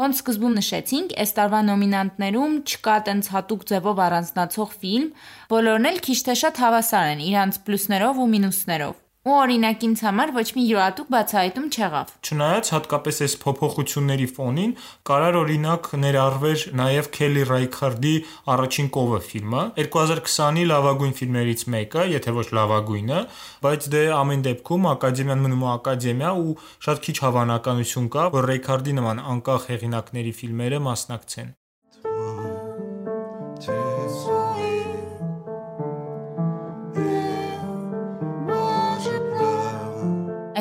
Ոնց 0.02 0.20
սկզբում 0.22 0.54
նշեցինք, 0.58 1.12
այս 1.22 1.34
տարվա 1.38 1.60
նոմինանտներում 1.68 2.54
չկա 2.66 2.96
տենց 3.10 3.30
հատուկ 3.36 3.66
ձևով 3.70 4.02
առանձնացող 4.08 4.74
ֆիլմ, 4.82 5.08
բոլորն 5.54 5.90
էլ 5.92 6.02
քիչ 6.08 6.20
թե 6.26 6.38
շատ 6.42 6.66
հավասար 6.66 7.14
են 7.14 7.24
իրանց 7.30 7.62
պլյուսներով 7.68 8.26
ու 8.26 8.30
մինուսներով։ 8.34 9.01
Ու 9.22 9.34
օրինակ 9.38 9.84
ինձ 9.86 10.00
համար 10.02 10.32
ոչ 10.34 10.44
մի 10.58 10.62
յուրատուկ 10.66 11.10
բացահայտում 11.14 11.66
չեղավ։ 11.76 12.14
Չնայած 12.26 12.72
հատկապես 12.74 13.20
այս 13.26 13.36
փոփոխությունների 13.44 14.26
ֆոնին 14.38 14.74
կարար 15.10 15.38
օրինակ 15.42 15.90
ներառվեր 16.06 16.64
նաև 16.82 17.10
Քելի 17.18 17.44
Ռայքարդի 17.52 18.16
Առաջին 18.56 18.90
կովը 18.98 19.22
ֆիլմը, 19.28 19.62
2020-ի 19.78 20.66
լավագույն 20.74 21.16
ֆիլմերից 21.22 21.66
մեկը, 21.78 22.10
եթե 22.18 22.36
ոչ 22.42 22.48
լավագույնը, 22.58 23.24
բայց 23.62 23.90
դե 23.94 24.04
ամեն 24.18 24.46
դեպքում 24.50 24.92
ակադեմիան 24.98 25.46
մնում 25.46 25.66
է 25.70 25.72
ակադեմիա 25.78 26.36
ու 26.42 26.60
շատ 26.90 27.06
քիչ 27.06 27.18
հավանականություն 27.30 28.12
կա, 28.18 28.30
որ 28.42 28.54
Ռայքարդի 28.56 29.00
նման 29.02 29.26
անկախ 29.38 29.74
հեղինակների 29.76 30.38
ֆիլմերը 30.42 30.86
մասնակցեն։ 30.90 31.58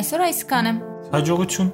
Այսօր 0.00 0.22
այսքանը։ 0.24 0.70
Հաջողություն։ 1.12 1.70